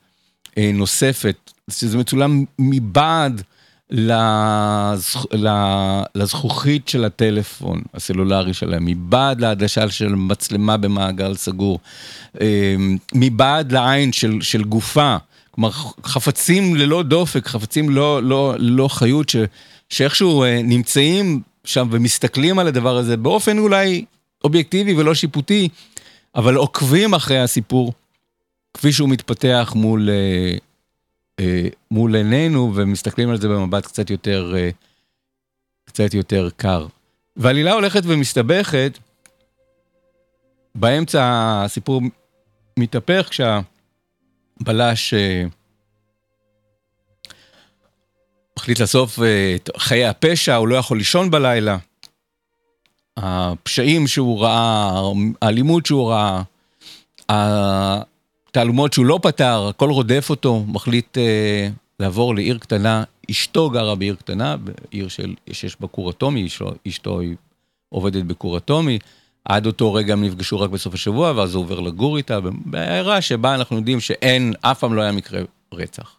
[0.47, 3.41] uh, נוספת, שזה מצולם מבעד
[3.89, 5.25] לזכ...
[6.15, 11.79] לזכוכית של הטלפון הסלולרי שלהם, מבעד לעדשה של מצלמה במעגל סגור,
[12.35, 12.39] uh,
[13.13, 15.17] מבעד לעין של, של גופה,
[15.51, 15.69] כלומר
[16.03, 19.35] חפצים ללא דופק, חפצים לא, לא, לא חיות, ש,
[19.89, 24.05] שאיכשהו uh, נמצאים שם ומסתכלים על הדבר הזה באופן אולי
[24.43, 25.69] אובייקטיבי ולא שיפוטי,
[26.35, 27.93] אבל עוקבים אחרי הסיפור
[28.73, 30.57] כפי שהוא מתפתח מול, אה,
[31.39, 34.69] אה, מול עינינו ומסתכלים על זה במבט קצת יותר, אה,
[35.85, 36.87] קצת יותר קר.
[37.37, 38.97] ועלילה הולכת ומסתבכת,
[40.75, 41.21] באמצע
[41.65, 42.01] הסיפור
[42.79, 43.65] מתהפך כשהבלש
[45.13, 45.43] אה,
[48.59, 51.77] מחליט לאסוף אה, את חיי הפשע, הוא לא יכול לישון בלילה.
[53.17, 55.01] הפשעים שהוא ראה,
[55.41, 56.41] האלימות שהוא ראה,
[57.29, 61.69] התעלומות שהוא לא פתר, הכל רודף אותו, מחליט אה,
[61.99, 63.03] לעבור לעיר קטנה.
[63.31, 67.35] אשתו גרה בעיר קטנה, בעיר של, שיש בה כור אטומי, אשתו, אשתו היא
[67.89, 68.99] עובדת בכור אטומי.
[69.45, 73.55] עד אותו רגע הם נפגשו רק בסוף השבוע, ואז הוא עובר לגור איתה, בעיירה שבה
[73.55, 75.41] אנחנו יודעים שאין, אף פעם לא היה מקרה
[75.73, 76.15] רצח.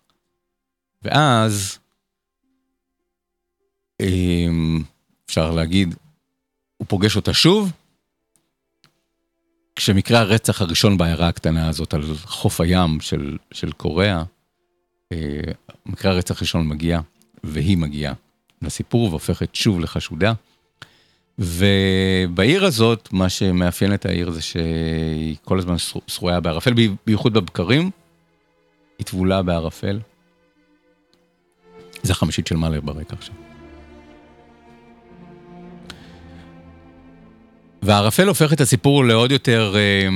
[1.03, 1.79] ואז,
[4.01, 4.83] אמ,
[5.27, 5.95] אפשר להגיד,
[6.77, 7.73] הוא פוגש אותה שוב,
[9.77, 14.23] כשמקרה הרצח הראשון בעיירה הקטנה הזאת על חוף הים של, של קוריאה,
[15.13, 15.53] אה,
[15.87, 17.01] מקרה הרצח הראשון מגיע,
[17.45, 18.15] והיא מגיעה
[18.63, 20.33] לסיפור והופכת שוב לחשודה.
[21.39, 25.75] ובעיר הזאת, מה שמאפיין את העיר זה שהיא כל הזמן
[26.07, 26.73] שרויה בערפל,
[27.07, 27.91] בייחוד בבקרים,
[28.99, 30.01] היא טבולה בערפל.
[32.03, 33.35] זה החמישית של מאלר ברקע עכשיו.
[37.83, 40.09] והערפל הופך את הסיפור לעוד יותר אה,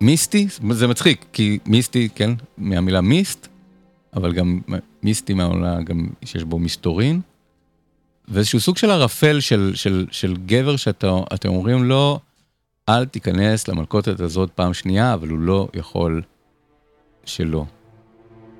[0.00, 3.48] מיסטי, זה מצחיק, כי מיסטי, כן, מהמילה מיסט,
[4.14, 4.60] אבל גם
[5.02, 7.20] מיסטי מהעולה, גם שיש בו מסתורין.
[8.28, 11.08] ואיזשהו סוג של ערפל של, של, של גבר שאתם
[11.44, 12.18] אומרים לו,
[12.88, 16.22] אל תיכנס למלכודת הזאת פעם שנייה, אבל הוא לא יכול
[17.24, 17.64] שלא.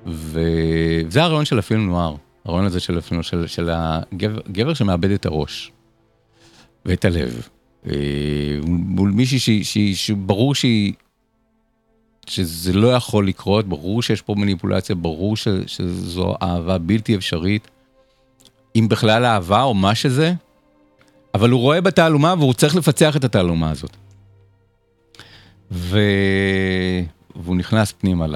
[0.06, 2.16] וזה הרעיון של הפילם נוער.
[2.44, 5.72] הרעיון הזה של, אפילו של, של הגבר שמאבד את הראש
[6.84, 7.48] ואת הלב.
[7.86, 7.92] אה,
[8.64, 10.92] מול מישהי שברור שהיא,
[12.26, 17.68] שזה לא יכול לקרות, ברור שיש פה מניפולציה, ברור ש, שזו אהבה בלתי אפשרית,
[18.76, 20.34] אם בכלל אהבה או מה שזה,
[21.34, 23.96] אבל הוא רואה בתעלומה והוא צריך לפצח את התעלומה הזאת.
[25.70, 25.98] ו...
[27.36, 28.26] והוא נכנס פנימה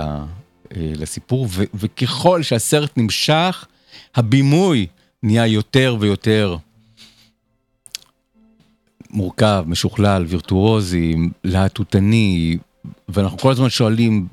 [0.76, 1.64] לסיפור, ו...
[1.74, 3.66] וככל שהסרט נמשך,
[4.14, 4.86] הבימוי
[5.22, 6.56] נהיה יותר ויותר
[9.10, 12.58] מורכב, משוכלל, וירטואוזי, להטוטני,
[13.08, 14.26] ואנחנו כל הזמן שואלים,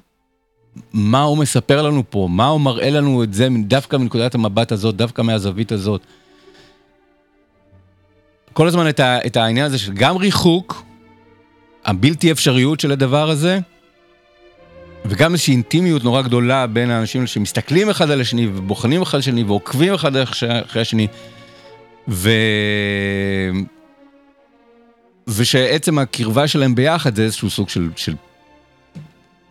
[0.94, 2.28] מה הוא מספר לנו פה?
[2.32, 6.02] מה הוא מראה לנו את זה דווקא מנקודת המבט הזאת, דווקא מהזווית הזאת?
[8.54, 10.84] כל הזמן את, ה, את העניין הזה של גם ריחוק,
[11.86, 13.60] הבלתי אפשריות של הדבר הזה,
[15.06, 19.44] וגם איזושהי אינטימיות נורא גדולה בין האנשים שמסתכלים אחד על השני ובוחנים אחד על השני
[19.44, 21.08] ועוקבים אחד אחרי השני.
[22.08, 22.30] ו...
[25.28, 28.16] ושעצם הקרבה שלהם ביחד זה איזשהו סוג של, של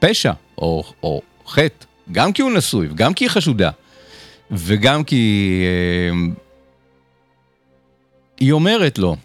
[0.00, 3.70] פשע או, או חטא, גם כי הוא נשוי וגם כי היא חשודה
[4.50, 6.32] וגם כי אה,
[8.40, 9.16] היא אומרת לו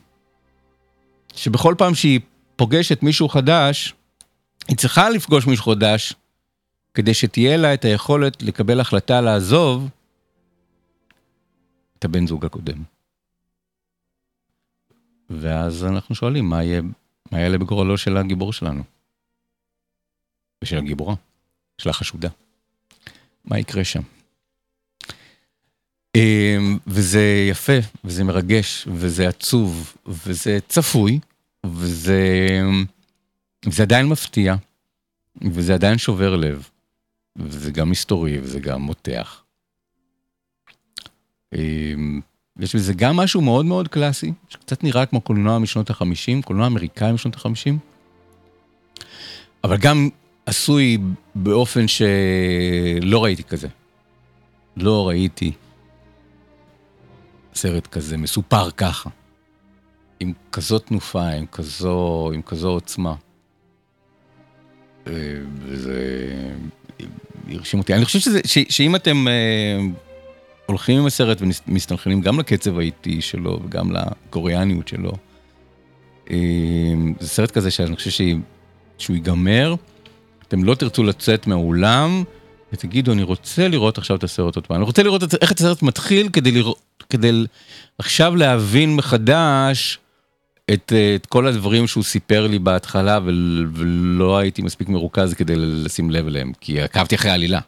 [1.36, 2.20] שבכל פעם שהיא
[2.56, 3.94] פוגשת מישהו חדש,
[4.68, 6.14] היא צריכה לפגוש מישהו חדש
[6.94, 9.90] כדי שתהיה לה את היכולת לקבל החלטה לעזוב
[12.00, 12.84] את הבן זוג הקודם.
[15.30, 16.82] ואז אנחנו שואלים, מה יהיה,
[17.32, 18.84] מה יעלה בגורלו של הגיבור שלנו?
[20.66, 21.16] ושל הגיבורה,
[21.78, 22.30] של החשודה.
[23.46, 24.02] מה יקרה שם?
[26.16, 27.74] אמ, וזה יפה,
[28.04, 31.20] וזה מרגש, וזה עצוב, וזה צפוי,
[31.66, 32.62] וזה,
[33.66, 34.56] וזה עדיין מפתיע,
[35.42, 36.70] וזה עדיין שובר לב,
[37.36, 39.44] וזה גם היסטורי, וזה גם מותח.
[41.56, 42.22] אמ,
[42.60, 47.12] יש בזה גם משהו מאוד מאוד קלאסי, שקצת נראה כמו קולנוע משנות החמישים, קולנוע אמריקאי
[47.12, 47.80] משנות החמישים,
[49.64, 50.10] אבל גם
[50.46, 50.98] עשוי
[51.36, 53.68] באופן שלא ראיתי כזה.
[54.78, 55.52] לא ראיתי
[57.56, 59.10] סרט כזה מסופר ככה,
[60.20, 63.16] עם כזאת תנופה, עם כזו, עם כזו עוצמה.
[65.08, 65.14] אה,
[65.60, 66.20] וזה
[67.50, 67.94] הרשים אותי.
[67.94, 69.80] אני חושב שזה, ש, שאם אתם אה,
[70.66, 75.12] הולכים עם הסרט ומסתנכרנים גם לקצב האיטי שלו וגם לקוריאניות שלו,
[76.32, 76.38] אה,
[77.20, 78.38] זה סרט כזה שאני חושב שהיא,
[78.98, 79.76] שהוא ייגמר,
[80.48, 82.24] אתם לא תרצו לצאת מהאולם
[82.74, 84.78] ותגידו, אני רוצה לראות עכשיו את הסרט עוד פעם.
[84.78, 86.80] אני רוצה לראות את, איך את הסרט מתחיל כדי, לראות,
[87.10, 87.46] כדי
[87.98, 90.00] עכשיו להבין מחדש
[90.74, 93.20] את, את כל הדברים שהוא סיפר לי בהתחלה
[93.74, 97.60] ולא הייתי מספיק מרוכז כדי לשים לב אליהם, כי עקבתי אחרי העלילה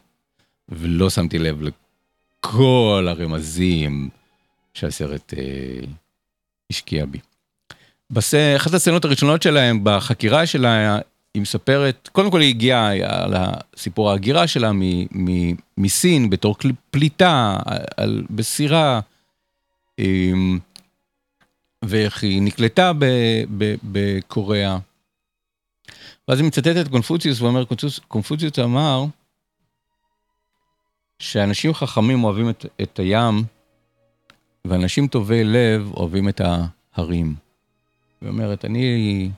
[0.68, 4.08] ולא שמתי לב לכל הרמזים
[4.74, 5.44] שהסרט אה,
[6.70, 7.18] השקיע בי.
[8.10, 8.34] בס...
[8.34, 10.98] אחת הסצנות הראשונות שלהם בחקירה שלה
[11.34, 12.90] היא מספרת, קודם כל היא הגיעה
[13.26, 16.56] לסיפור ההגירה שלה מ, מ, מסין בתור
[16.90, 17.56] פליטה
[17.96, 19.00] על, בסירה,
[19.98, 20.58] אמ,
[21.84, 22.92] ואיך היא נקלטה
[23.82, 24.78] בקוריאה.
[26.28, 27.64] ואז היא מצטטת את קונפוציוס ואומר,
[28.08, 29.04] קונפוציוס אמר
[31.18, 33.44] שאנשים חכמים אוהבים את, את הים,
[34.64, 37.34] ואנשים טובי לב אוהבים את ההרים.
[38.20, 39.30] היא אומרת, אני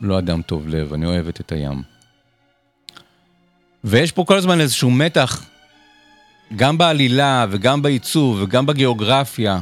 [0.00, 1.82] לא אדם טוב לב, אני אוהבת את הים.
[3.84, 5.44] ויש פה כל הזמן איזשהו מתח,
[6.56, 9.60] גם בעלילה וגם בעיצוב וגם בגיאוגרפיה,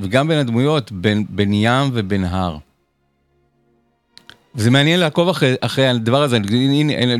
[0.00, 2.58] וגם בין הדמויות, בין, בין ים ובין הר.
[4.54, 7.14] וזה מעניין לעקוב אחרי, אחרי הדבר הזה, הנה, הנה,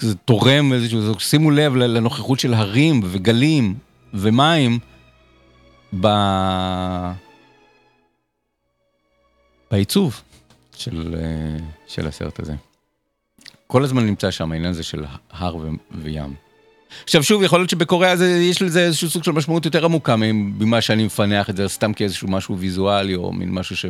[0.00, 3.74] זה תורם איזשהו, שימו לב לנוכחות של הרים וגלים
[4.14, 4.78] ומים
[6.00, 6.08] ב...
[9.70, 10.22] בעיצוב.
[10.74, 12.54] של, אה, של הסרט הזה.
[13.66, 16.34] כל הזמן נמצא שם העניין הזה של הר ו- וים.
[17.02, 20.80] עכשיו שוב, יכול להיות שבקוריאה זה, יש לזה איזשהו סוג של משמעות יותר עמוקה ממה
[20.80, 23.86] שאני מפנח את זה, סתם כאיזשהו משהו ויזואלי או מין משהו ש,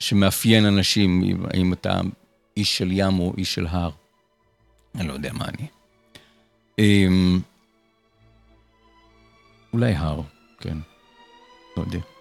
[0.00, 2.00] שמאפיין אנשים, האם אתה
[2.56, 3.90] איש של ים או איש של הר.
[4.94, 5.66] אני לא יודע מה אני.
[6.78, 7.40] אמ,
[9.72, 10.20] אולי הר,
[10.60, 10.78] כן.
[11.76, 12.11] לא יודע.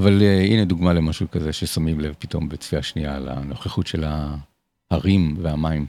[0.00, 4.04] אבל uh, הנה דוגמה למשהו כזה ששמים לב פתאום בצפייה שנייה על הנוכחות של
[4.90, 5.86] ההרים והמים.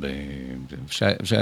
[0.00, 0.06] ב...
[0.90, 1.02] ש...
[1.22, 1.32] ש...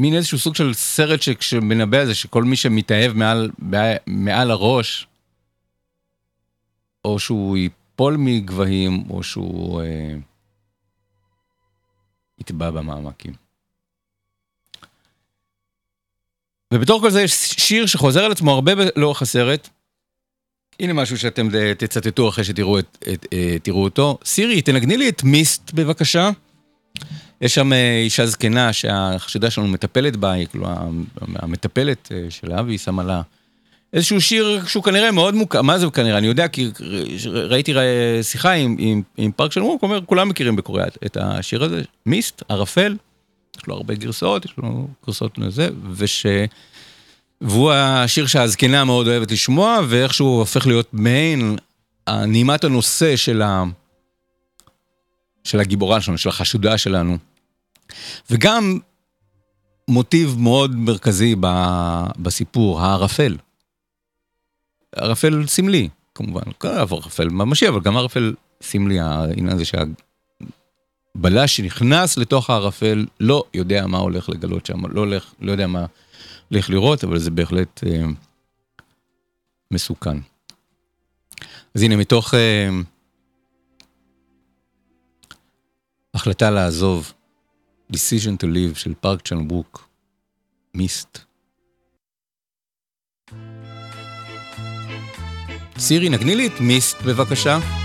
[0.00, 3.50] מין איזשהו סוג של סרט שמנבא על זה שכל מי שמתאהב מעל,
[4.06, 5.06] מעל הראש,
[7.04, 10.14] או שהוא ייפול מגבהים, או שהוא אה,
[12.38, 13.49] יטבע במעמקים.
[16.74, 19.68] ובתור כל זה יש שיר שחוזר על עצמו הרבה לאורך הסרט.
[20.80, 21.48] הנה משהו שאתם
[21.78, 23.28] תצטטו אחרי שתראו את, את, את,
[23.62, 24.18] תראו אותו.
[24.24, 26.30] סירי, תנגני לי את מיסט בבקשה.
[27.40, 30.66] יש שם אה, אישה זקנה שהחשודה שלנו מטפלת בה, היא כאילו
[31.34, 33.22] המטפלת אה, של אבי שמה לה
[33.92, 36.18] איזשהו שיר שהוא כנראה מאוד מוכר, מה זה כנראה?
[36.18, 36.70] אני יודע כי
[37.32, 37.74] ראיתי
[38.22, 42.42] שיחה עם, עם, עם פארק של מוק, אומר כולם מכירים בקוריאה את השיר הזה, מיסט,
[42.48, 42.96] ערפל,
[43.56, 46.26] יש לו הרבה גרסאות, יש לו גרסאות לזה, וש...
[47.40, 51.56] והוא השיר שהזקנה מאוד אוהבת לשמוע, ואיכשהו הופך להיות מעין
[52.08, 53.64] נעימת הנושא של, ה...
[55.44, 57.18] של הגיבורה שלנו, של החשודה שלנו.
[58.30, 58.78] וגם
[59.88, 61.46] מוטיב מאוד מרכזי ב...
[62.18, 63.36] בסיפור, הערפל.
[64.96, 69.64] ערפל סמלי, כמובן, ערפל ממשי, אבל גם ערפל סמלי, העניין הזה
[71.16, 75.86] שהבלש שנכנס לתוך הערפל לא יודע מה הולך לגלות שם, לא, הולך, לא יודע מה
[76.48, 78.04] הולך לראות, אבל זה בהחלט אה,
[79.70, 80.16] מסוכן.
[81.74, 82.68] אז הנה, מתוך אה,
[86.14, 87.12] החלטה לעזוב,
[87.92, 89.88] decision to live של פארק צ'אנבוק,
[90.74, 91.18] מיסט.
[95.78, 97.79] סירי, נגני לי את מיסט בבקשה.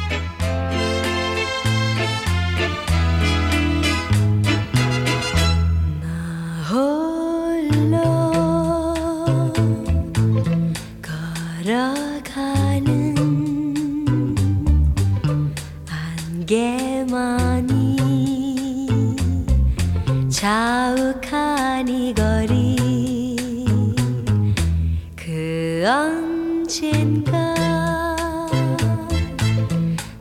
[20.46, 23.36] 자욱한 이 거리.
[25.16, 27.56] 그 언젠가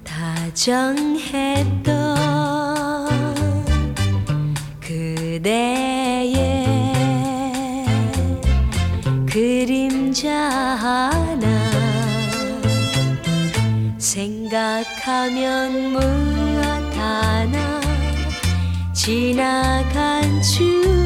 [0.02, 1.84] 다정했던
[4.80, 6.64] 그대의
[9.26, 11.46] 그림자 하나
[13.98, 16.23] 생각하면 하나
[19.04, 21.03] 지나간 주.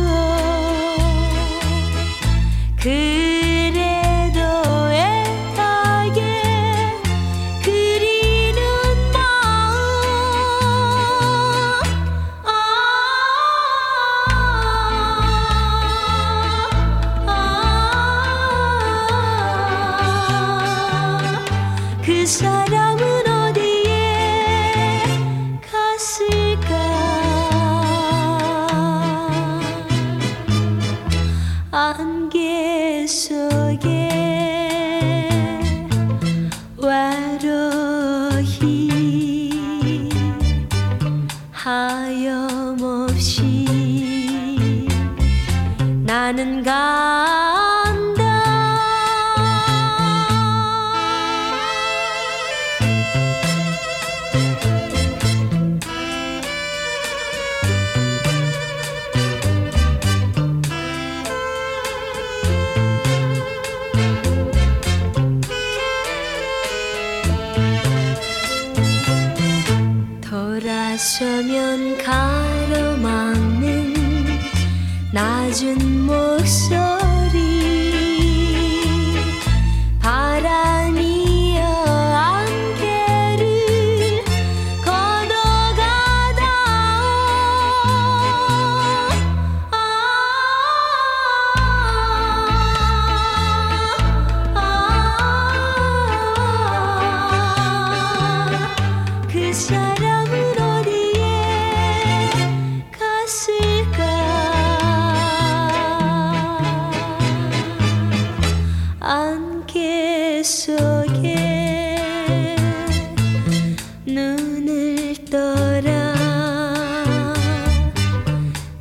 [115.30, 116.14] 떠라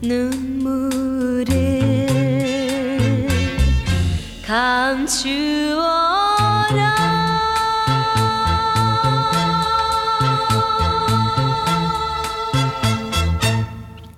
[0.03, 1.47] 눈물을
[4.47, 6.03] 감추어라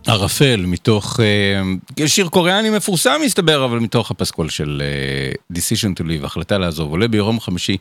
[0.06, 6.26] ערפל, מתוך אה, שיר קוריאני מפורסם מסתבר, אבל מתוך הפסקול של אה, Decision to Live,
[6.26, 7.76] החלטה לעזוב, עולה ביום חמישי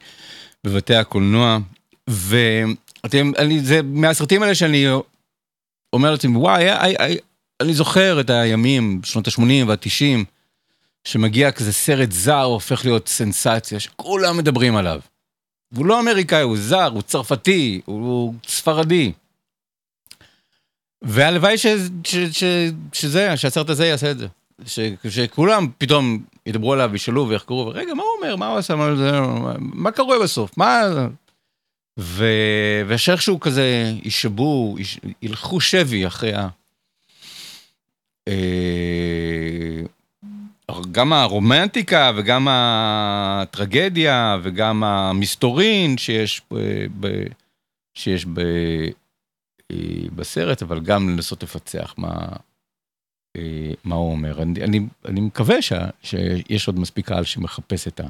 [0.64, 1.58] בבתי הקולנוע,
[3.05, 4.87] ואתם, אני, זה מהסרטים האלה שאני
[5.93, 7.03] אומר לעצמי, וואי, I, I, I,
[7.61, 10.25] אני זוכר את הימים, שנות ה-80 וה-90,
[11.05, 15.01] שמגיע כזה סרט זר, הופך להיות סנסציה, שכולם מדברים עליו.
[15.73, 19.13] והוא לא אמריקאי, הוא זר, הוא צרפתי, הוא ספרדי.
[21.03, 21.67] והלוואי ש-
[22.05, 22.45] ש- ש-
[22.93, 24.27] שזה, שהסרט הזה יעשה את זה.
[24.67, 28.95] ש- שכולם פתאום ידברו עליו, ישאלו ויחקרו, רגע, מה הוא אומר, מה הוא עשה, מה,
[29.59, 30.83] מה קורה בסוף, מה...
[31.99, 36.49] ו- ושאיכשהו כזה יישבו, יש- ילכו שבי אחרי ה...
[38.29, 39.83] אה,
[40.93, 46.43] גם הרומנטיקה וגם הטרגדיה וגם המסתורין שיש,
[47.01, 47.07] ב,
[47.95, 48.39] שיש ב,
[49.71, 49.77] אה,
[50.15, 52.15] בסרט, אבל גם לנסות לפצח מה,
[53.37, 54.43] אה, מה הוא אומר.
[54.43, 55.73] אני, אני, אני מקווה ש,
[56.03, 58.01] שיש עוד מספיק קהל שמחפש את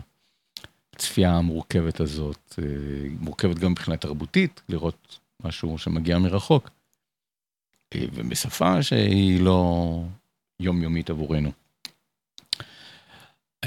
[0.98, 2.64] הצפייה המורכבת הזאת, אה,
[3.20, 6.70] מורכבת גם מבחינה תרבותית, לראות משהו שמגיע מרחוק,
[7.94, 10.02] אה, ובשפה שהיא לא
[10.60, 11.52] יומיומית עבורנו.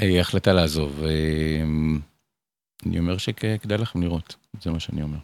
[0.02, 1.02] אה, החלטה לעזוב.
[2.86, 5.18] אני אומר שכדאי לכם לראות, זה מה שאני אומר.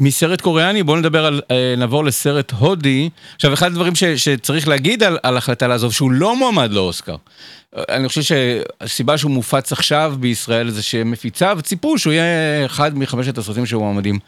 [0.00, 3.10] מסרט קוריאני בואו נדבר על, אה, נעבור לסרט הודי.
[3.34, 7.16] עכשיו אחד הדברים ש, שצריך להגיד על, על החלטה לעזוב, שהוא לא מועמד לאוסקר.
[7.76, 13.38] אה, אני חושב שהסיבה שהוא מופץ עכשיו בישראל זה שמפיציו ציפו שהוא יהיה אחד מחמשת
[13.38, 14.18] הסרטים שמועמדים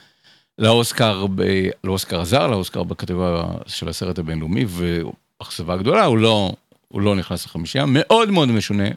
[0.58, 1.42] לאוסקר, ב,
[1.84, 6.52] לאוסקר הזר, לאוסקר בקטגוריה של הסרט הבינלאומי, ואכזבה גדולה, הוא לא,
[6.88, 8.88] הוא לא נכנס לחמישייה, מאוד מאוד משונה,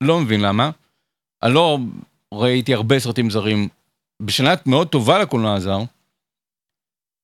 [0.00, 0.70] לא מבין למה.
[1.42, 1.78] אני לא
[2.34, 3.68] ראיתי הרבה סרטים זרים,
[4.22, 5.82] בשנה מאוד טובה לקולנוע הזר,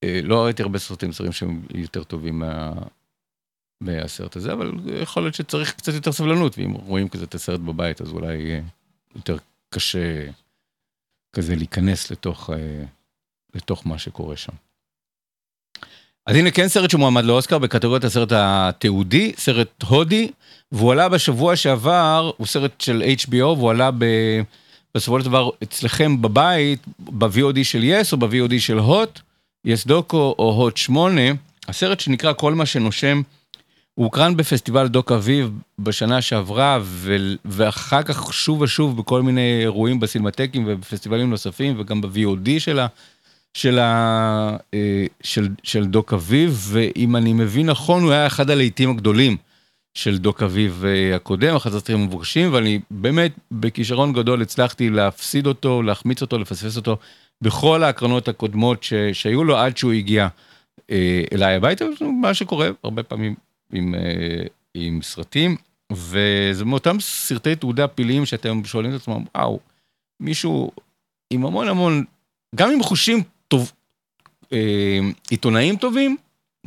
[0.05, 2.73] לא ראיתי הרבה סרטים זרים שהם יותר טובים מה...
[3.81, 4.73] מהסרט הזה, אבל
[5.03, 8.63] יכול להיות שצריך קצת יותר סבלנות, ואם רואים כזה את הסרט בבית, אז אולי יהיה
[9.17, 9.37] יותר
[9.71, 10.27] קשה
[11.33, 12.85] כזה להיכנס לתוך, אה,
[13.55, 14.53] לתוך מה שקורה שם.
[16.27, 20.31] אז הנה כן סרט שמועמד לאוסקר בקטגוריית הסרט התיעודי, סרט הודי,
[20.73, 24.05] והוא עלה בשבוע שעבר, הוא סרט של HBO, והוא עלה ב...
[24.95, 29.21] בסופו של דבר אצלכם בבית, ב-VOD של יס או ב-VOD של הוט,
[29.67, 31.23] יס דוקו או הוט 8,
[31.69, 33.23] הסרט שנקרא כל מה שנושם,
[33.95, 40.01] הוא הוקרן בפסטיבל דוק אביב בשנה שעברה, ו- ואחר כך שוב ושוב בכל מיני אירועים
[40.01, 42.87] בסינמטקים ובפסטיבלים נוספים, וגם ב-VOD של ה...
[43.55, 48.91] של, ה, אה, של, של דוק אביב, ואם אני מבין נכון, הוא היה אחד הלהיטים
[48.91, 49.37] הגדולים
[49.95, 55.83] של דוק אביב אה, הקודם, אחד הסרטים המבוקשים, ואני באמת בכישרון גדול הצלחתי להפסיד אותו,
[55.83, 56.97] להחמיץ אותו, לפספס אותו
[57.43, 60.29] בכל ההקרנות הקודמות ש, שהיו לו עד שהוא הגיע
[60.91, 63.35] אה, אליי הביתה, מה שקורה הרבה פעמים
[63.73, 65.57] עם, אה, עם סרטים,
[65.93, 69.61] וזה מאותם סרטי תעודה פלאיים שאתם שואלים את עצמם, וואו,
[70.21, 70.71] מישהו
[71.31, 72.05] עם המון המון,
[72.55, 73.73] גם עם חושים טוב,
[74.53, 74.99] אה,
[75.31, 76.17] עיתונאים טובים,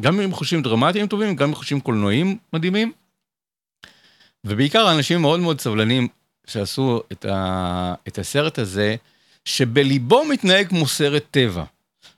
[0.02, 2.92] גם עם חושים דרמטיים טובים, גם עם חושים קולנועיים מדהימים.
[4.44, 6.08] ובעיקר אנשים מאוד מאוד סבלנים
[6.48, 8.96] שעשו את, ה, את הסרט הזה,
[9.46, 11.64] שבליבו מתנהג כמו סרט טבע,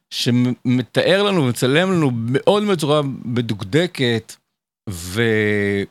[0.10, 4.34] שמתאר לנו ומצלם לנו מאוד בצורה מדוקדקת
[4.90, 5.22] ו,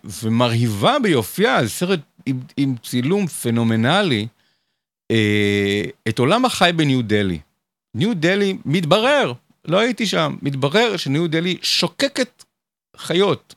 [0.05, 4.27] ומרהיבה ביופייה, זה סרט עם, עם צילום פנומנלי,
[5.11, 7.39] אה, את עולם החי בניו דלי.
[7.95, 9.33] ניו דלי מתברר,
[9.65, 12.45] לא הייתי שם, מתברר שניו דלי שוקקת
[12.97, 13.55] חיות.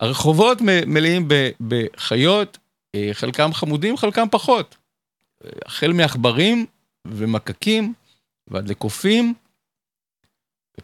[0.00, 1.28] הרחובות מלאים
[1.68, 2.58] בחיות,
[2.94, 4.76] אה, חלקם חמודים, חלקם פחות.
[5.64, 6.66] החל מעכברים
[7.06, 7.94] ומקקים
[8.48, 9.34] ועד לקופים,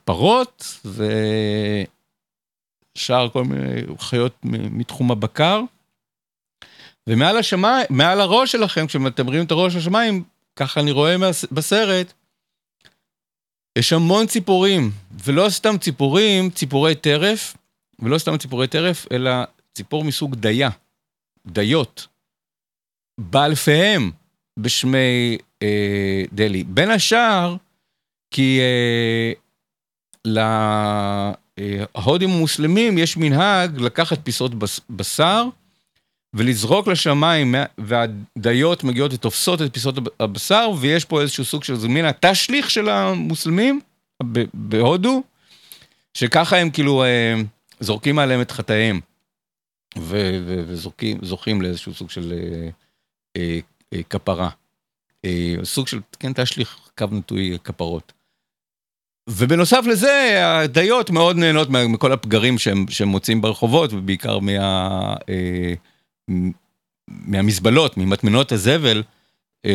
[0.04, 0.78] פרות
[2.94, 5.60] ושאר כל מיני חיות מתחום הבקר.
[7.06, 10.24] ומעל השמיים, מעל הראש שלכם, כשאתם רואים את הראש לשמיים,
[10.56, 11.16] ככה אני רואה
[11.52, 12.12] בסרט,
[13.78, 14.90] יש המון ציפורים,
[15.24, 17.56] ולא סתם ציפורים, ציפורי טרף,
[17.98, 19.30] ולא סתם ציפורי טרף, אלא
[19.74, 20.70] ציפור מסוג דיה,
[21.46, 22.06] דיות,
[23.20, 24.10] באלפיהם
[24.58, 26.64] בשמי אה, דלי.
[26.64, 27.56] בין השאר,
[28.30, 29.32] כי אה,
[31.96, 34.52] להודים המוסלמים יש מנהג לקחת פיסות
[34.90, 35.48] בשר,
[36.34, 42.70] ולזרוק לשמיים, והדיות מגיעות ותופסות את פיסות הבשר, ויש פה איזשהו סוג של זמין התשליך
[42.70, 43.80] של המוסלמים
[44.54, 45.22] בהודו,
[46.14, 47.04] שככה הם כאילו
[47.80, 49.00] זורקים עליהם את חטאיהם,
[49.98, 52.32] וזוכים לאיזשהו סוג של
[54.10, 54.50] כפרה.
[55.62, 58.12] סוג של, כן, תשליך קו נטוי כפרות.
[59.30, 65.14] ובנוסף לזה, הדיות מאוד נהנות מכל הפגרים שהם, שהם מוצאים ברחובות, ובעיקר מה...
[67.08, 69.02] מהמזבלות, ממטמנות הזבל,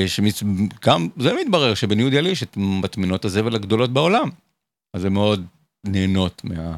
[0.08, 4.30] שגם זה מתברר שבניו דלי יש את מטמנות הזבל הגדולות בעולם.
[4.94, 5.46] אז הן מאוד
[5.84, 6.76] נהנות מה,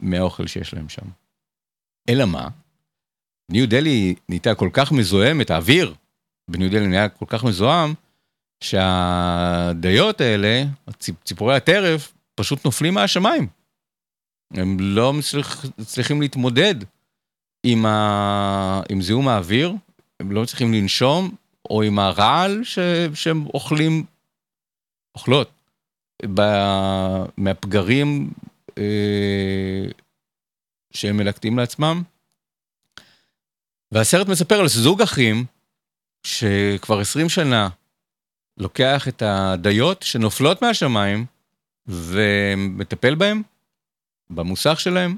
[0.00, 1.06] מהאוכל שיש להם שם.
[2.08, 2.48] אלא מה?
[3.50, 5.94] ניו דלי נהייתה כל כך מזוהמת, האוויר
[6.50, 7.94] בניו דלי נהיה כל כך מזוהם,
[8.64, 10.64] שהדיות האלה,
[11.24, 13.46] ציפורי הטרף, פשוט נופלים מהשמיים.
[14.54, 16.74] הם לא מצליח, מצליחים להתמודד
[17.66, 19.72] עם, ה, עם זיהום האוויר,
[20.20, 21.34] הם לא מצליחים לנשום,
[21.70, 22.78] או עם הרעל ש,
[23.14, 24.04] שהם אוכלים,
[25.14, 25.50] אוכלות,
[26.34, 26.40] ב,
[27.36, 28.30] מהפגרים
[28.78, 29.84] אה,
[30.90, 32.02] שהם מלקטים לעצמם.
[33.92, 35.44] והסרט מספר על זוג אחים
[36.26, 37.68] שכבר 20 שנה
[38.58, 41.24] לוקח את הדיות שנופלות מהשמיים
[41.86, 43.42] ומטפל בהם
[44.30, 45.16] במוסך שלהם,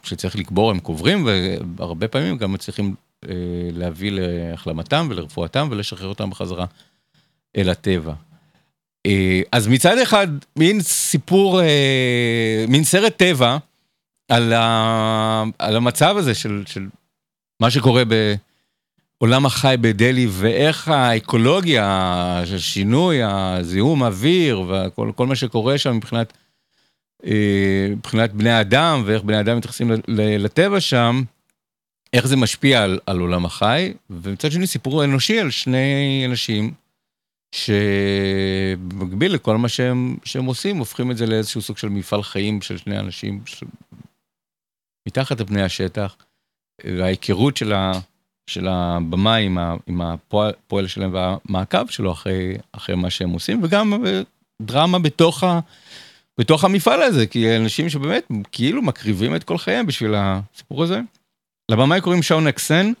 [0.00, 1.28] וכשצריך לקבור הם קוברים,
[1.76, 2.94] והרבה פעמים גם מצליחים
[3.28, 3.34] אה,
[3.72, 6.66] להביא להחלמתם ולרפואתם ולשחרר אותם בחזרה
[7.56, 8.14] אל הטבע.
[9.06, 13.56] אה, אז מצד אחד, מין סיפור, אה, מין סרט טבע
[14.28, 16.88] על, ה, על המצב הזה של, של
[17.62, 18.02] מה שקורה
[19.20, 21.84] בעולם החי בדלהי ואיך האקולוגיה,
[22.54, 26.32] השינוי, הזיהום אוויר וכל מה שקורה שם מבחינת,
[27.26, 29.90] אה, מבחינת בני אדם ואיך בני אדם מתייחסים
[30.38, 31.22] לטבע שם,
[32.12, 36.72] איך זה משפיע על, על עולם החי, ומצד שני סיפור אנושי על שני אנשים
[37.54, 42.78] שבמקביל לכל מה שהם, שהם עושים, הופכים את זה לאיזשהו סוג של מפעל חיים של
[42.78, 43.64] שני אנשים ש...
[45.08, 46.16] מתחת לפני השטח,
[46.84, 47.92] וההיכרות של, ה...
[48.46, 49.74] של הבמאי עם, ה...
[49.86, 54.04] עם הפועל שלהם והמעקב שלו אחרי, אחרי מה שהם עושים, וגם
[54.62, 55.60] דרמה בתוך, ה...
[56.38, 61.00] בתוך המפעל הזה, כי אנשים שבאמת כאילו מקריבים את כל חייהם בשביל הסיפור הזה.
[61.68, 62.92] לבמאי קוראים שאון אקסן,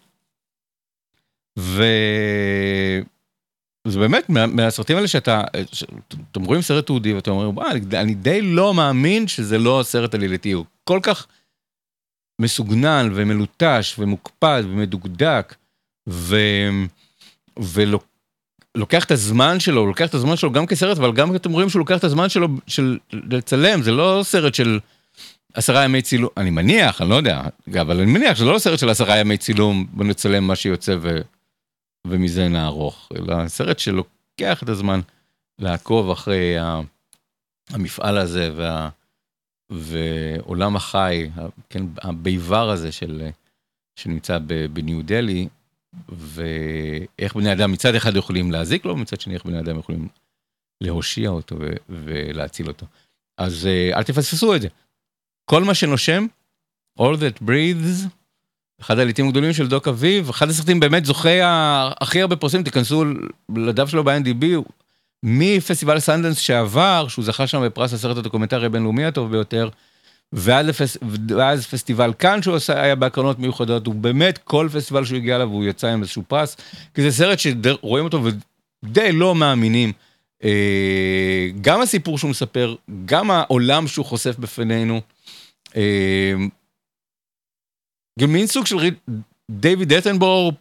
[1.58, 1.84] ו...
[3.86, 5.42] זה באמת מהסרטים האלה שאתה,
[6.30, 7.58] אתם רואים סרט תעודי ואתם אומרים,
[7.92, 11.26] אני די לא מאמין שזה לא סרט עלילתי, הוא כל כך
[12.38, 15.54] מסוגנן ומלוטש ומוקפד ומדוקדק,
[16.08, 16.36] ו...
[17.58, 21.68] ולוקח את הזמן שלו, הוא לוקח את הזמן שלו גם כסרט, אבל גם אתם רואים
[21.68, 24.80] שהוא לוקח את הזמן שלו של לצלם, זה לא סרט של
[25.54, 27.42] עשרה ימי צילום, אני מניח, אני לא יודע,
[27.80, 31.18] אבל אני מניח שזה לא סרט של עשרה ימי צילום, בוא נצלם מה שיוצא ו...
[32.06, 35.00] ומזה נערוך, אלא סרט שלוקח את הזמן
[35.58, 36.56] לעקוב אחרי
[37.70, 38.88] המפעל הזה וה,
[39.72, 41.30] ועולם החי,
[41.70, 43.28] כן, הביבר הזה של,
[43.96, 44.38] שנמצא
[44.72, 45.48] בניו דלי,
[46.08, 50.08] ואיך בני אדם מצד אחד יכולים להזיק לו, מצד שני איך בני אדם יכולים
[50.80, 52.86] להושיע אותו ו, ולהציל אותו.
[53.38, 54.68] אז אה, אל תפספסו את זה.
[55.44, 56.26] כל מה שנושם,
[56.98, 58.08] all that breathes,
[58.80, 61.30] אחד הלהיטים הגדולים של דוקאביב, אחד הסרטים באמת זוכה
[62.00, 63.04] הכי הרבה פרסים, תיכנסו
[63.56, 64.44] לדף שלו ב-IMDb,
[65.22, 69.68] מפסטיבל סנדנס שעבר, שהוא זכה שם בפרס הסרט הדוקומנטרי הבינלאומי הטוב ביותר.
[70.32, 75.64] ואז פסטיבל קאן שהוא היה בהקרנות מיוחדות, הוא באמת, כל פסטיבל שהוא הגיע אליו הוא
[75.64, 76.56] יצא עם איזשהו פרס,
[76.94, 78.22] כי זה סרט שרואים אותו
[78.84, 79.92] ודי לא מאמינים.
[80.44, 85.00] אה, גם הסיפור שהוא מספר, גם העולם שהוא חושף בפנינו.
[85.76, 86.32] אה,
[88.20, 88.76] גם מין סוג של
[89.50, 90.54] דיוויד אטנבורג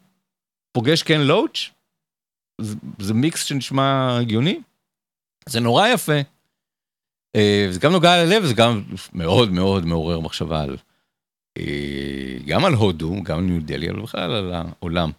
[0.71, 1.69] פוגש קן לואוץ',
[2.61, 4.61] זה, זה מיקס שנשמע הגיוני,
[5.49, 6.21] זה נורא יפה.
[7.35, 8.83] אה, זה גם נוגע ללב, זה גם
[9.13, 10.77] מאוד מאוד מעורר מחשבה על,
[11.57, 15.11] אה, גם על הודו, גם על ניו דלי, אבל בכלל על העולם.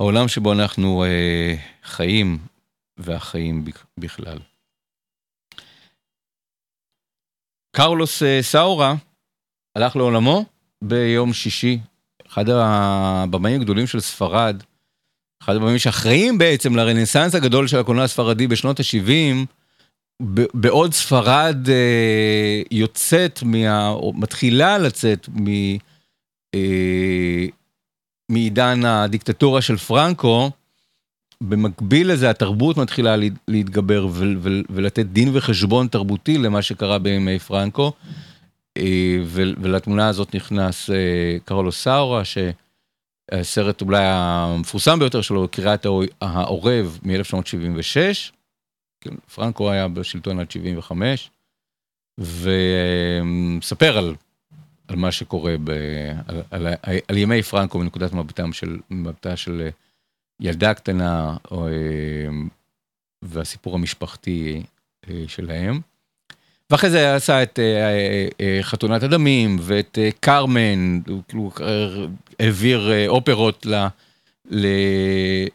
[0.00, 2.38] העולם שבו אנחנו אה, חיים
[2.96, 3.64] והחיים
[3.98, 4.38] בכלל.
[7.76, 8.94] קרלוס סאורה
[9.76, 10.44] הלך לעולמו
[10.82, 11.78] ביום שישי,
[12.26, 14.62] אחד הבמאים הגדולים של ספרד,
[15.42, 19.46] אחד הבמאים שאחראים בעצם לרנסאנס הגדול של הקולנוע הספרדי בשנות ה-70,
[20.54, 25.46] בעוד ספרד אה, יוצאת, מה, או מתחילה לצאת מ,
[26.54, 27.46] אה,
[28.30, 30.50] מעידן הדיקטטורה של פרנקו,
[31.40, 33.16] במקביל לזה התרבות מתחילה
[33.48, 34.06] להתגבר
[34.70, 37.92] ולתת דין וחשבון תרבותי למה שקרה בימי פרנקו.
[38.78, 39.18] אה,
[39.60, 40.96] ולתמונה הזאת נכנס אה,
[41.44, 42.22] קרלו סאורה,
[43.30, 45.86] שהסרט אולי המפורסם ביותר שלו, קריאת
[46.20, 48.32] העורב מ-1976.
[49.00, 51.30] כן, פרנקו היה בשלטון עד 75,
[52.18, 54.14] ומספר על,
[54.88, 55.70] על מה שקורה, ב,
[56.26, 59.68] על, על, על, על ימי פרנקו מנקודת מבטם של, מבטה של
[60.40, 61.68] ילדה קטנה, או,
[63.22, 64.62] והסיפור המשפחתי
[65.08, 65.80] אה, שלהם.
[66.70, 71.50] ואחרי זה עשה את אה, אה, אה, חתונת הדמים ואת קרמן, הוא כאילו
[72.40, 73.66] העביר אופרות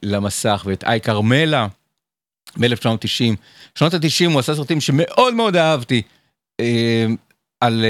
[0.03, 1.67] למסך, ואת איי קרמלה
[2.57, 3.35] ב-1990.
[3.75, 6.01] שנות ה-90 הוא עשה סרטים שמאוד מאוד אהבתי,
[7.61, 7.85] על,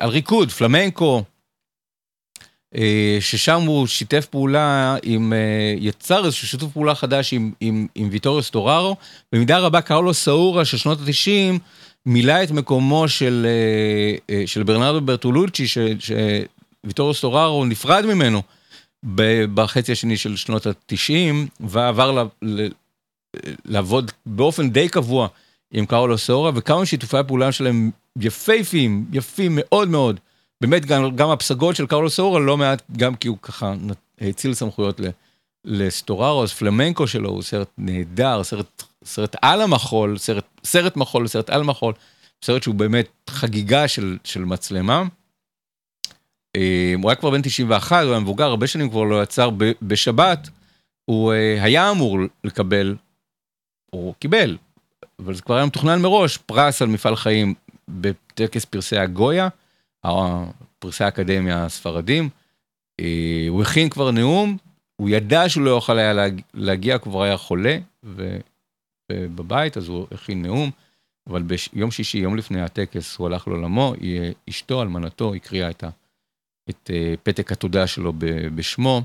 [0.00, 1.22] על ריקוד, פלמנקו,
[3.20, 5.32] ששם הוא שיתף פעולה עם,
[5.78, 8.96] יצר איזשהו שיתוף פעולה חדש עם, עם, עם ויטוריו סטוררו.
[9.32, 11.58] במידה רבה קרלו סאורה של שנות ה-90
[12.06, 15.64] מילא את מקומו של, אה, אה, של ברנרדו ברטולוצ'י,
[15.98, 18.42] שוויטוריו סטוררו נפרד ממנו
[19.54, 22.68] בחצי השני של שנות ה-90, ועבר ל, ל,
[23.64, 25.28] לעבוד באופן די קבוע
[25.72, 27.90] עם קרלו סאורה, וכמה שיתופי הפעולה שלהם
[28.20, 30.20] יפייפים, יפים מאוד מאוד.
[30.60, 33.74] באמת גם, גם הפסגות של קרלו סאורה לא מעט, גם כי הוא ככה
[34.20, 35.08] האציל סמכויות ל,
[35.64, 41.50] לסטוררו, אז פלמנקו שלו הוא סרט נהדר, סרט, סרט על המחול, סרט, סרט מחול, סרט
[41.50, 41.94] על מחול,
[42.44, 45.02] סרט שהוא באמת חגיגה של, של מצלמה.
[46.56, 49.50] אה, הוא היה כבר בן 91, הוא היה מבוגר, הרבה שנים כבר לא יצר,
[49.82, 50.48] בשבת
[51.04, 52.96] הוא אה, היה אמור לקבל,
[53.90, 54.56] הוא קיבל,
[55.18, 57.54] אבל זה כבר היה מתוכנן מראש, פרס על מפעל חיים
[57.88, 59.48] בטקס פרסי הגויה,
[60.78, 62.28] פרסי האקדמיה הספרדים.
[63.00, 64.56] אה, הוא הכין כבר נאום,
[64.96, 66.12] הוא ידע שהוא לא יוכל היה
[66.54, 67.78] להגיע, כבר היה חולה
[69.34, 70.70] בבית, אז הוא הכין נאום,
[71.26, 73.94] אבל ביום שישי, יום לפני הטקס, הוא הלך לעולמו,
[74.48, 75.84] אשתו, אלמנתו, הקריאה את,
[76.70, 78.12] את אה, פתק התודה שלו
[78.54, 79.02] בשמו,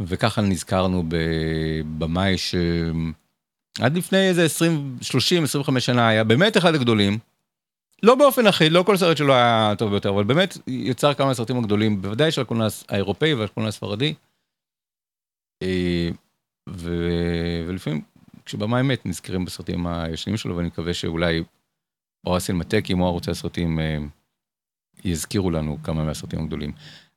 [0.00, 7.18] וככה נזכרנו בבמאי שעד לפני איזה 20, 30, 25 שנה היה באמת אחד הגדולים.
[8.02, 11.58] לא באופן אחיד, לא כל סרט שלו היה טוב ביותר, אבל באמת יצר כמה סרטים
[11.58, 14.14] הגדולים, בוודאי של הקולנוע האירופאי והקולנוע הספרדי.
[15.62, 16.08] אה,
[16.68, 16.90] ו...
[17.66, 18.02] ולפעמים
[18.46, 21.42] כשבמאי מת נזכרים בסרטים הישנים שלו, ואני מקווה שאולי
[22.26, 23.98] או הסינמטקים או ערוצי הסרטים אה,
[25.04, 26.72] יזכירו לנו כמה מהסרטים הגדולים.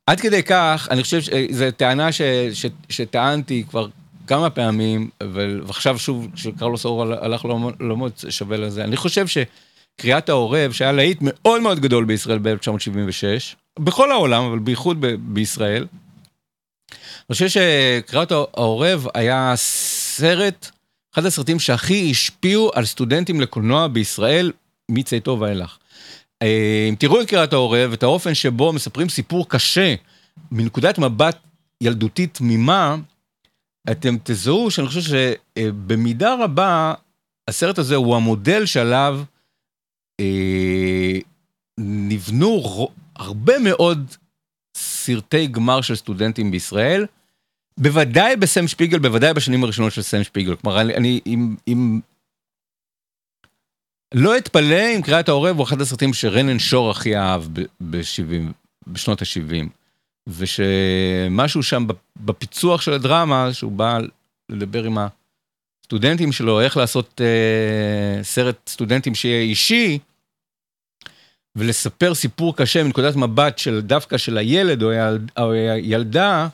[0.08, 2.22] עד כדי כך, אני חושב שזו טענה ש...
[2.54, 2.66] ש...
[2.90, 3.88] שטענתי כבר
[4.28, 5.10] כמה פעמים,
[5.66, 8.84] ועכשיו שוב, כשקרלוס אור הלך לעולמות, שווה לזה.
[8.84, 9.38] אני חושב ש...
[10.00, 15.88] קריאת העורב, שהיה להיט מאוד מאוד גדול בישראל ב-1976, בכל העולם, אבל בייחוד ב- בישראל.
[16.92, 20.72] אני חושב שקריאת העורב היה סרט,
[21.14, 24.52] אחד הסרטים שהכי השפיעו על סטודנטים לקולנוע בישראל
[24.92, 25.78] מצאתו ואילך.
[26.42, 29.96] אה, אם תראו את קריאת העורב, את האופן שבו מספרים סיפור קשה,
[30.52, 31.38] מנקודת מבט
[31.82, 32.96] ילדותית תמימה,
[33.92, 35.02] אתם תזהו שאני חושב
[35.58, 36.94] שבמידה רבה,
[37.48, 39.22] הסרט הזה הוא המודל שעליו
[40.20, 41.20] אה,
[41.80, 44.16] נבנו הרבה מאוד
[44.78, 47.06] סרטי גמר של סטודנטים בישראל,
[47.80, 50.56] בוודאי בסם שפיגל, בוודאי בשנים הראשונות של סם שפיגל.
[50.56, 52.00] כלומר, אני, אני אם, אם...
[54.14, 57.44] לא אתפלא אם קריאת העורב הוא אחד הסרטים שרנן שור הכי אהב
[57.80, 58.54] ב-70,
[58.88, 59.68] בשנות ה-70.
[60.28, 64.00] ושמשהו שם בפיצוח של הדרמה, שהוא בא
[64.50, 64.98] לדבר עם
[65.84, 70.00] הסטודנטים שלו, איך לעשות אה, סרט סטודנטים שיהיה אישי,
[71.56, 76.48] ולספר סיפור קשה מנקודת מבט של דווקא של הילד או, הילד, או הילדה,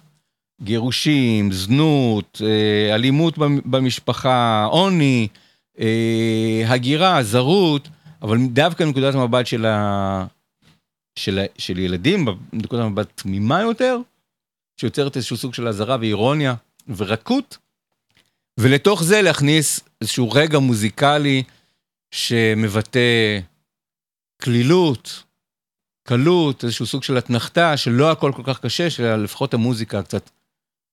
[0.62, 5.28] גירושים, זנות, אה, אלימות במשפחה, עוני,
[5.80, 7.88] אה, הגירה, זרות,
[8.22, 10.26] אבל דווקא מנקודת מבט של, ה...
[11.20, 13.97] של, של ילדים, מנקודת מבט תמימה יותר,
[14.80, 16.56] שיוצרת איזשהו סוג של אזהרה ואירוניה
[16.97, 17.58] ורקות,
[18.60, 21.43] ולתוך זה להכניס איזשהו רגע מוזיקלי
[22.12, 23.39] שמבטא
[24.38, 25.24] קלילות,
[26.08, 30.30] קלות, איזשהו סוג של אתנחתה, שלא הכל כל כך קשה, שלפחות המוזיקה קצת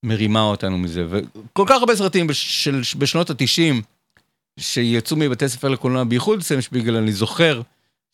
[0.03, 1.07] מרימה אותנו מזה.
[1.11, 3.82] וכל כך הרבה סרטים של, בשנות התשעים,
[4.61, 7.62] שיצאו מבתי ספר לקולנוע, בייחוד סם שפיגל, אני זוכר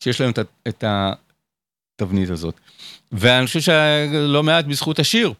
[0.03, 2.59] שיש להם את, את התבנית הזאת.
[3.11, 5.33] ואני חושב שלא מעט בזכות השיר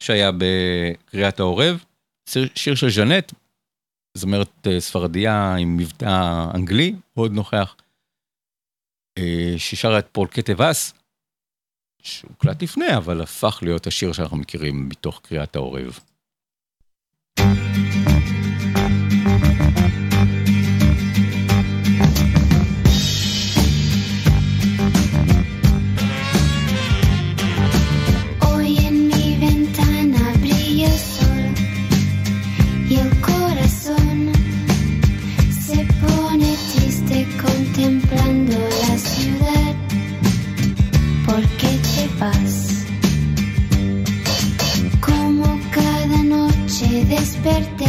[0.00, 1.84] שהיה בקריאת העורב,
[2.54, 3.32] שיר של ז'נט,
[4.14, 7.76] זמרת אה, ספרדיה עם מבטא אנגלי, מאוד נוכח.
[9.18, 10.94] אה, ששרה את פול קטבס,
[12.02, 15.98] שהוקלט לפני, אבל הפך להיות השיר שאנחנו מכירים מתוך קריאת העורב.
[47.20, 47.79] despertar.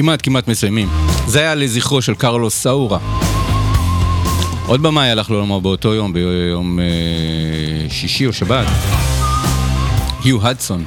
[0.00, 0.88] כמעט כמעט מסיימים.
[1.26, 2.98] זה היה לזכרו של קרלוס סאורה.
[4.66, 6.84] עוד במאי הלך לעולמו באותו יום, ביום אה,
[7.90, 8.66] שישי או שבת.
[10.24, 10.84] היו הדסון.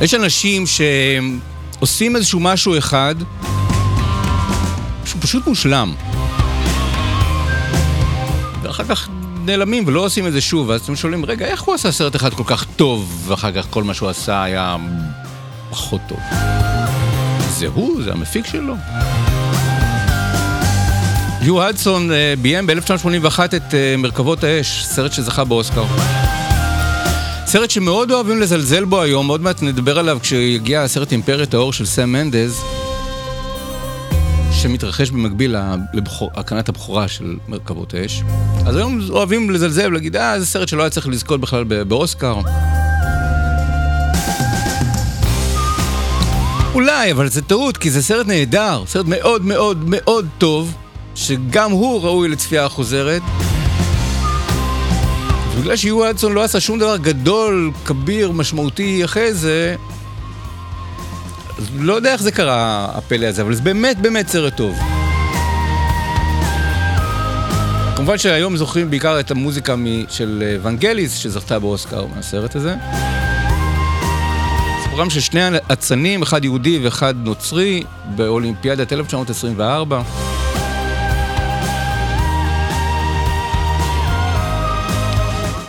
[0.00, 3.14] יש אנשים שעושים איזשהו משהו אחד
[5.04, 5.94] שהוא פשוט מושלם.
[8.62, 9.08] ואחר כך
[9.44, 12.34] נעלמים ולא עושים את זה שוב, ואז אתם שואלים, רגע, איך הוא עשה סרט אחד
[12.34, 14.76] כל כך טוב, ואחר כך כל מה שהוא עשה היה
[15.70, 16.18] פחות טוב?
[17.58, 18.74] זה הוא, זה המפיק שלו.
[21.42, 25.84] יו הדסון אה, ביים ב-1981 את אה, מרכבות האש, סרט שזכה באוסקר.
[27.46, 31.86] סרט שמאוד אוהבים לזלזל בו היום, עוד מעט נדבר עליו כשיגיע הסרט אימפריית האור של
[31.86, 32.60] סם מנדז,
[34.52, 35.56] שמתרחש במקביל
[36.36, 38.22] להקנת הבכורה של מרכבות האש.
[38.66, 42.40] אז היום אוהבים לזלזל ולהגיד, אה, זה סרט שלא היה צריך לזכות בכלל באוסקר.
[46.76, 50.74] אולי, אבל זה טעות, כי זה סרט נהדר, סרט מאוד מאוד מאוד טוב,
[51.14, 53.22] שגם הוא ראוי לצפייה חוזרת.
[55.58, 59.76] בגלל שיו אדסון לא עשה שום דבר גדול, כביר, משמעותי אחרי זה,
[61.78, 64.76] לא יודע איך זה קרה, הפלא הזה, אבל זה באמת באמת סרט טוב.
[67.96, 69.74] כמובן שהיום זוכרים בעיקר את המוזיקה
[70.08, 72.74] של ונגליס, שזכתה באוסקר מהסרט הזה.
[74.96, 75.40] סיפורם של שני
[75.72, 77.82] אצנים, אחד יהודי ואחד נוצרי,
[78.14, 80.02] באולימפיאדת 1924.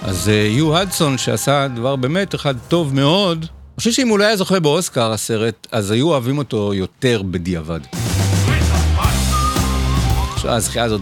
[0.01, 4.35] אז יו הדסון, שעשה דבר באמת אחד טוב מאוד, אני חושב שאם הוא לא היה
[4.37, 7.79] זוכה באוסקר, הסרט, אז היו אוהבים אותו יותר בדיעבד.
[10.33, 11.01] עכשיו, הזכייה הזאת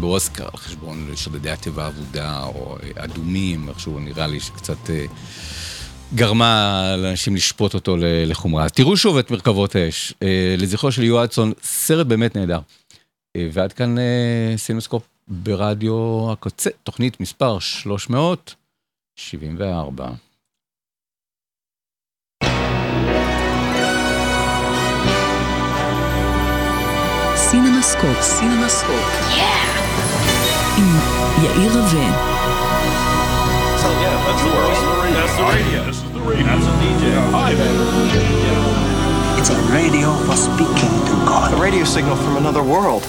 [0.00, 4.90] באוסקר, על חשבון שודדי הטבע האבודה, או אדומים, איכשהו נראה לי שקצת
[6.14, 8.68] גרמה לאנשים לשפוט אותו לחומרה.
[8.68, 10.14] תראו שוב את מרכבות האש,
[10.58, 12.60] לזכרו של יו הדסון, סרט באמת נהדר.
[13.52, 13.96] ועד כאן
[14.56, 20.08] סינמסקופ ברדיו הקצה, תוכנית מספר 374.
[27.36, 29.30] סינמסקופ, סינמסקופ.
[30.78, 30.96] עם
[31.44, 32.26] יאיר רווה.
[33.80, 34.99] So yeah, that's the world.
[35.12, 35.84] That's the radio.
[35.84, 36.46] This is the radio.
[36.46, 37.04] That's a DJ.
[37.32, 39.38] Hi, man.
[39.40, 41.52] It's a radio for speaking to God.
[41.52, 43.02] A radio signal from another world.